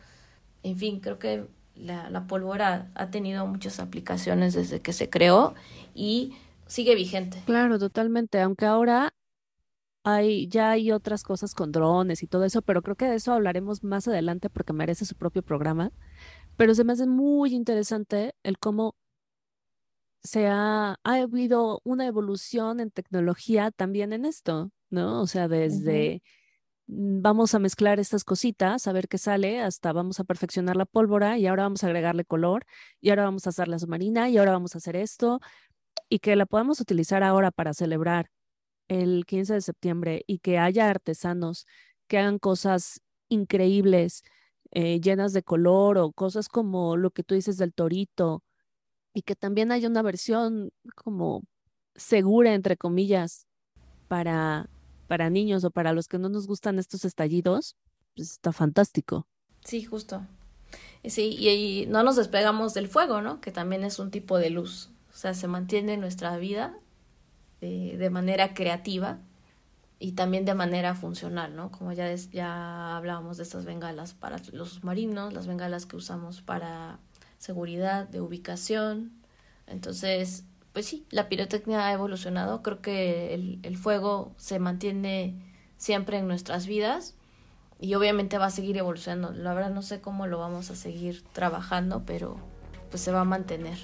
En 0.62 0.77
fin, 0.77 1.01
creo 1.01 1.18
que 1.18 1.47
la, 1.77 2.11
la 2.11 2.27
pólvora 2.27 2.90
ha 2.94 3.11
tenido 3.11 3.47
muchas 3.47 3.81
aplicaciones 3.81 4.55
desde 4.55 4.81
que 4.83 4.92
se 4.92 5.11
creó 5.11 5.55
y 5.94 6.35
sigue 6.66 6.94
vigente. 6.94 7.38
Claro, 7.44 7.79
totalmente, 7.79 8.40
aunque 8.40 8.66
ahora 8.66 9.14
hay, 10.05 10.49
ya 10.49 10.71
hay 10.73 10.92
otras 10.92 11.23
cosas 11.23 11.55
con 11.55 11.73
drones 11.73 12.23
y 12.23 12.27
todo 12.27 12.44
eso, 12.44 12.62
pero 12.62 12.83
creo 12.83 12.97
que 12.97 13.07
de 13.07 13.16
eso 13.16 13.33
hablaremos 13.33 13.85
más 13.85 14.09
adelante 14.09 14.51
porque 14.51 14.73
merece 14.73 15.05
su 15.05 15.16
propio 15.16 15.42
programa. 15.42 15.92
Pero 16.57 16.75
se 16.75 16.85
me 16.85 16.92
hace 16.94 17.07
muy 17.07 17.55
interesante 17.55 18.35
el 18.42 18.59
cómo 18.59 18.97
se 20.23 20.47
ha, 20.47 20.97
ha 21.03 21.14
habido 21.14 21.81
una 21.85 22.07
evolución 22.07 22.81
en 22.81 22.90
tecnología 22.90 23.71
también 23.71 24.12
en 24.12 24.25
esto, 24.25 24.71
¿no? 24.90 25.23
O 25.23 25.27
sea, 25.27 25.49
desde 25.49 26.23
vamos 26.88 27.55
a 27.55 27.59
mezclar 27.59 28.01
estas 28.01 28.24
cositas, 28.24 28.87
a 28.87 28.92
ver 28.92 29.09
qué 29.09 29.18
sale, 29.18 29.61
hasta 29.61 29.92
vamos 29.92 30.20
a 30.20 30.24
perfeccionar 30.24 30.77
la 30.77 30.87
pólvora 30.87 31.38
y 31.38 31.46
ahora 31.46 31.64
vamos 31.64 31.85
a 31.85 31.88
agregarle 31.88 32.24
color 32.24 32.64
y 33.01 33.11
ahora 33.11 33.24
vamos 33.24 33.46
a 33.46 33.51
hacer 33.51 33.68
la 33.68 33.79
submarina 33.79 34.31
y 34.31 34.38
ahora 34.38 34.53
vamos 34.53 34.74
a 34.74 34.79
hacer 34.79 34.96
esto 34.96 35.40
y 36.09 36.20
que 36.20 36.35
la 36.35 36.46
podamos 36.46 36.81
utilizar 36.81 37.22
ahora 37.22 37.51
para 37.51 37.74
celebrar 37.74 38.31
el 38.88 39.27
15 39.27 39.55
de 39.55 39.61
septiembre 39.61 40.24
y 40.27 40.38
que 40.38 40.59
haya 40.59 40.88
artesanos 40.88 41.66
que 42.07 42.18
hagan 42.18 42.38
cosas 42.38 43.03
increíbles, 43.29 44.22
eh, 44.70 45.01
llenas 45.01 45.35
de 45.35 45.42
color 45.42 45.98
o 45.98 46.12
cosas 46.12 46.48
como 46.48 46.96
lo 46.96 47.11
que 47.11 47.22
tú 47.22 47.35
dices 47.35 47.59
del 47.59 47.74
torito 47.74 48.42
y 49.12 49.22
que 49.22 49.37
también 49.37 49.72
haya 49.72 49.88
una 49.88 50.03
versión 50.03 50.70
como 50.94 51.42
segura, 51.94 52.55
entre 52.55 52.79
comillas, 52.79 53.46
para 54.09 54.70
para 55.09 55.31
niños 55.31 55.64
o 55.64 55.71
para 55.73 55.92
los 55.92 56.07
que 56.07 56.18
no 56.18 56.29
nos 56.29 56.47
gustan 56.47 56.79
estos 56.79 57.05
estallidos, 57.05 57.77
pues 58.14 58.31
está 58.31 58.53
fantástico. 58.53 59.27
Sí, 59.64 59.83
justo. 59.83 60.25
Sí, 61.05 61.37
y, 61.38 61.87
no 61.87 62.03
nos 62.03 62.16
despegamos 62.16 62.75
del 62.75 62.87
fuego, 62.87 63.21
¿no? 63.21 63.40
Que 63.40 63.51
también 63.51 63.83
es 63.83 63.99
un 63.99 64.11
tipo 64.11 64.38
de 64.38 64.51
luz. 64.51 64.90
O 65.12 65.16
sea, 65.16 65.35
se 65.35 65.49
mantiene 65.49 65.94
en 65.94 66.01
nuestra 66.01 66.37
vida 66.37 66.79
de, 67.61 67.97
de 67.97 68.11
manera 68.11 68.55
creativa 68.55 69.18
y 69.99 70.12
también 70.12 70.44
de 70.44 70.55
manera 70.55 70.94
funcional, 70.94 71.57
¿no? 71.57 71.73
Como 71.73 71.92
ya, 71.92 72.14
ya 72.14 72.97
hablábamos 72.97 73.38
de 73.38 73.42
estas 73.42 73.64
bengalas 73.64 74.14
para 74.14 74.40
los 74.53 74.71
submarinos, 74.71 75.33
las 75.33 75.47
bengalas 75.47 75.87
que 75.87 75.97
usamos 75.97 76.42
para 76.42 77.01
seguridad, 77.38 78.07
de 78.07 78.21
ubicación. 78.21 79.12
Entonces, 79.66 80.44
pues 80.78 80.86
sí, 80.86 81.04
la 81.10 81.28
pirotecnia 81.28 81.88
ha 81.88 81.92
evolucionado. 81.92 82.62
Creo 82.62 82.80
que 82.80 83.34
el, 83.34 83.76
fuego 83.76 84.32
se 84.36 84.60
mantiene 84.60 85.34
siempre 85.76 86.18
en 86.18 86.28
nuestras 86.28 86.68
vidas 86.68 87.16
y 87.80 87.96
obviamente 87.96 88.38
va 88.38 88.46
a 88.46 88.50
seguir 88.50 88.76
evolucionando. 88.76 89.32
La 89.32 89.54
verdad 89.54 89.70
no 89.70 89.82
sé 89.82 90.00
cómo 90.00 90.28
lo 90.28 90.38
vamos 90.38 90.70
a 90.70 90.76
seguir 90.76 91.24
trabajando, 91.32 92.04
pero 92.06 92.36
pues 92.92 93.02
se 93.02 93.10
va 93.10 93.22
a 93.22 93.24
mantener. 93.24 93.76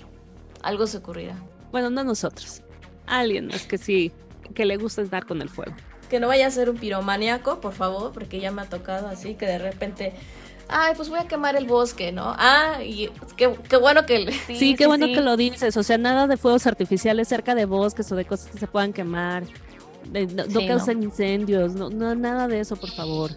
Algo 0.63 0.87
se 0.87 0.99
ocurrirá. 0.99 1.35
Bueno, 1.73 1.91
no 1.91 2.05
nosotros. 2.05 2.63
Alguien 3.09 3.49
más 3.49 3.67
que 3.67 3.77
sí, 3.77 4.13
que 4.55 4.65
le 4.65 4.77
gusta 4.77 5.03
estar 5.03 5.27
con 5.27 5.43
el 5.43 5.49
fuego. 5.49 5.75
Que 6.09 6.21
no 6.21 6.29
vaya 6.29 6.47
a 6.47 6.51
ser 6.53 6.71
un 6.71 6.77
piromaníaco, 6.77 7.61
por 7.61 7.73
favor, 7.73 8.13
porque 8.13 8.39
ya 8.39 8.53
me 8.53 8.63
ha 8.63 8.69
tocado 8.69 9.09
así 9.09 9.35
que 9.35 9.47
de 9.47 9.59
repente 9.59 10.13
ay, 10.69 10.95
pues 10.97 11.09
voy 11.09 11.19
a 11.19 11.27
quemar 11.27 11.57
el 11.57 11.67
bosque, 11.67 12.13
¿no? 12.13 12.35
Ah, 12.39 12.83
y 12.83 13.11
qué, 13.37 13.77
bueno 13.77 14.07
que... 14.07 14.33
Sí, 14.47 14.75
qué 14.75 14.87
bueno 14.87 15.07
que 15.07 15.21
lo 15.21 15.37
dices, 15.37 15.77
o 15.77 15.83
sea, 15.83 15.99
nada 15.99 16.27
de 16.27 16.37
fuegos 16.37 16.67
artificiales 16.67 17.29
cerca 17.29 17.55
de 17.55 17.65
bosques 17.65 18.11
o 18.13 18.17
de 18.17 18.25
cosas 18.25 18.51
que 18.51 18.59
se 18.59 18.67
puedan 18.67 18.93
quemar, 18.93 19.45
no, 20.13 20.67
causen 20.67 21.03
incendios, 21.03 21.75
no, 21.75 21.91
no, 21.91 22.15
nada 22.15 22.49
de 22.49 22.61
eso, 22.61 22.77
por 22.77 22.91
favor. 22.91 23.31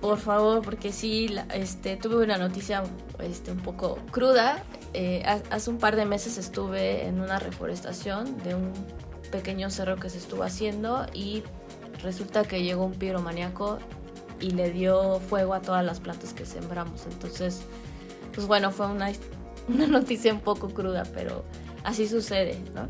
Por 0.00 0.18
favor, 0.18 0.62
porque 0.62 0.92
sí, 0.92 1.32
este, 1.54 1.96
tuve 1.96 2.24
una 2.24 2.36
noticia 2.36 2.82
este, 3.20 3.52
un 3.52 3.60
poco 3.60 3.98
cruda. 4.10 4.64
Eh, 4.94 5.22
hace 5.50 5.70
un 5.70 5.78
par 5.78 5.94
de 5.94 6.04
meses 6.04 6.38
estuve 6.38 7.06
en 7.06 7.20
una 7.20 7.38
reforestación 7.38 8.36
de 8.42 8.56
un 8.56 8.72
pequeño 9.30 9.70
cerro 9.70 9.96
que 9.96 10.10
se 10.10 10.18
estuvo 10.18 10.42
haciendo 10.42 11.06
y 11.14 11.44
resulta 12.02 12.42
que 12.42 12.64
llegó 12.64 12.84
un 12.84 12.94
piromaníaco 12.94 13.78
y 14.42 14.50
le 14.50 14.70
dio 14.70 15.20
fuego 15.20 15.54
a 15.54 15.62
todas 15.62 15.84
las 15.84 16.00
plantas 16.00 16.34
que 16.34 16.44
sembramos. 16.44 17.06
Entonces, 17.10 17.62
pues 18.34 18.46
bueno, 18.46 18.70
fue 18.70 18.86
una, 18.88 19.10
una 19.68 19.86
noticia 19.86 20.34
un 20.34 20.40
poco 20.40 20.68
cruda, 20.68 21.04
pero 21.14 21.44
así 21.84 22.08
sucede, 22.08 22.60
¿no? 22.74 22.88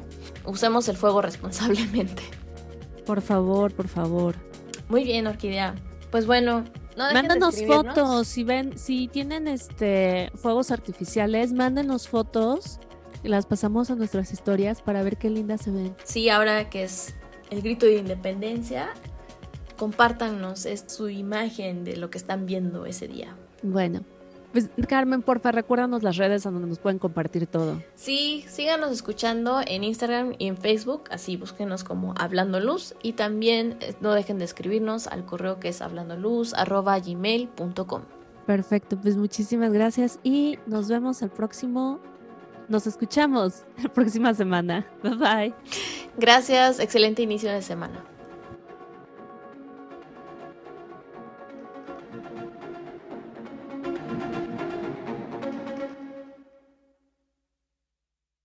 Usemos 0.50 0.88
el 0.88 0.96
fuego 0.96 1.22
responsablemente. 1.22 2.22
Por 3.06 3.20
favor, 3.20 3.72
por 3.72 3.88
favor. 3.88 4.36
Muy 4.88 5.04
bien, 5.04 5.26
Orquídea. 5.26 5.74
Pues 6.10 6.26
bueno, 6.26 6.64
mándanos 6.96 7.62
fotos, 7.64 8.28
si 8.28 8.44
ven, 8.44 8.78
si 8.78 9.08
tienen 9.08 9.48
este 9.48 10.30
fuegos 10.34 10.70
artificiales, 10.70 11.52
mándenos 11.52 12.08
fotos 12.08 12.80
y 13.22 13.28
las 13.28 13.46
pasamos 13.46 13.90
a 13.90 13.94
nuestras 13.94 14.32
historias 14.32 14.82
para 14.82 15.02
ver 15.02 15.16
qué 15.16 15.30
lindas 15.30 15.62
se 15.62 15.70
ven. 15.70 15.96
Sí, 16.04 16.28
ahora 16.28 16.68
que 16.68 16.84
es 16.84 17.14
el 17.50 17.62
grito 17.62 17.86
de 17.86 17.96
independencia, 17.96 18.90
compártanos 19.82 20.64
es 20.64 20.84
su 20.86 21.08
imagen 21.08 21.82
de 21.82 21.96
lo 21.96 22.08
que 22.08 22.16
están 22.16 22.46
viendo 22.46 22.86
ese 22.86 23.08
día. 23.08 23.34
Bueno, 23.64 24.04
pues 24.52 24.70
Carmen, 24.86 25.22
porfa, 25.22 25.50
recuérdanos 25.50 26.04
las 26.04 26.18
redes 26.18 26.46
a 26.46 26.52
donde 26.52 26.68
nos 26.68 26.78
pueden 26.78 27.00
compartir 27.00 27.48
todo. 27.48 27.82
Sí, 27.96 28.44
síganos 28.46 28.92
escuchando 28.92 29.60
en 29.66 29.82
Instagram 29.82 30.36
y 30.38 30.46
en 30.46 30.56
Facebook, 30.56 31.06
así 31.10 31.36
búsquenos 31.36 31.82
como 31.82 32.14
Hablando 32.16 32.60
Luz 32.60 32.94
y 33.02 33.14
también 33.14 33.76
eh, 33.80 33.96
no 34.00 34.12
dejen 34.12 34.38
de 34.38 34.44
escribirnos 34.44 35.08
al 35.08 35.24
correo 35.24 35.58
que 35.58 35.70
es 35.70 35.82
hablandoluz@gmail.com. 35.82 38.02
Perfecto, 38.46 39.00
pues 39.00 39.16
muchísimas 39.16 39.72
gracias 39.72 40.20
y 40.22 40.60
nos 40.66 40.88
vemos 40.88 41.22
el 41.22 41.30
próximo 41.30 41.98
nos 42.68 42.86
escuchamos 42.86 43.64
la 43.82 43.92
próxima 43.92 44.32
semana. 44.32 44.86
Bye 45.02 45.16
bye. 45.16 45.52
Gracias, 46.16 46.78
excelente 46.78 47.22
inicio 47.22 47.50
de 47.50 47.62
semana. 47.62 48.11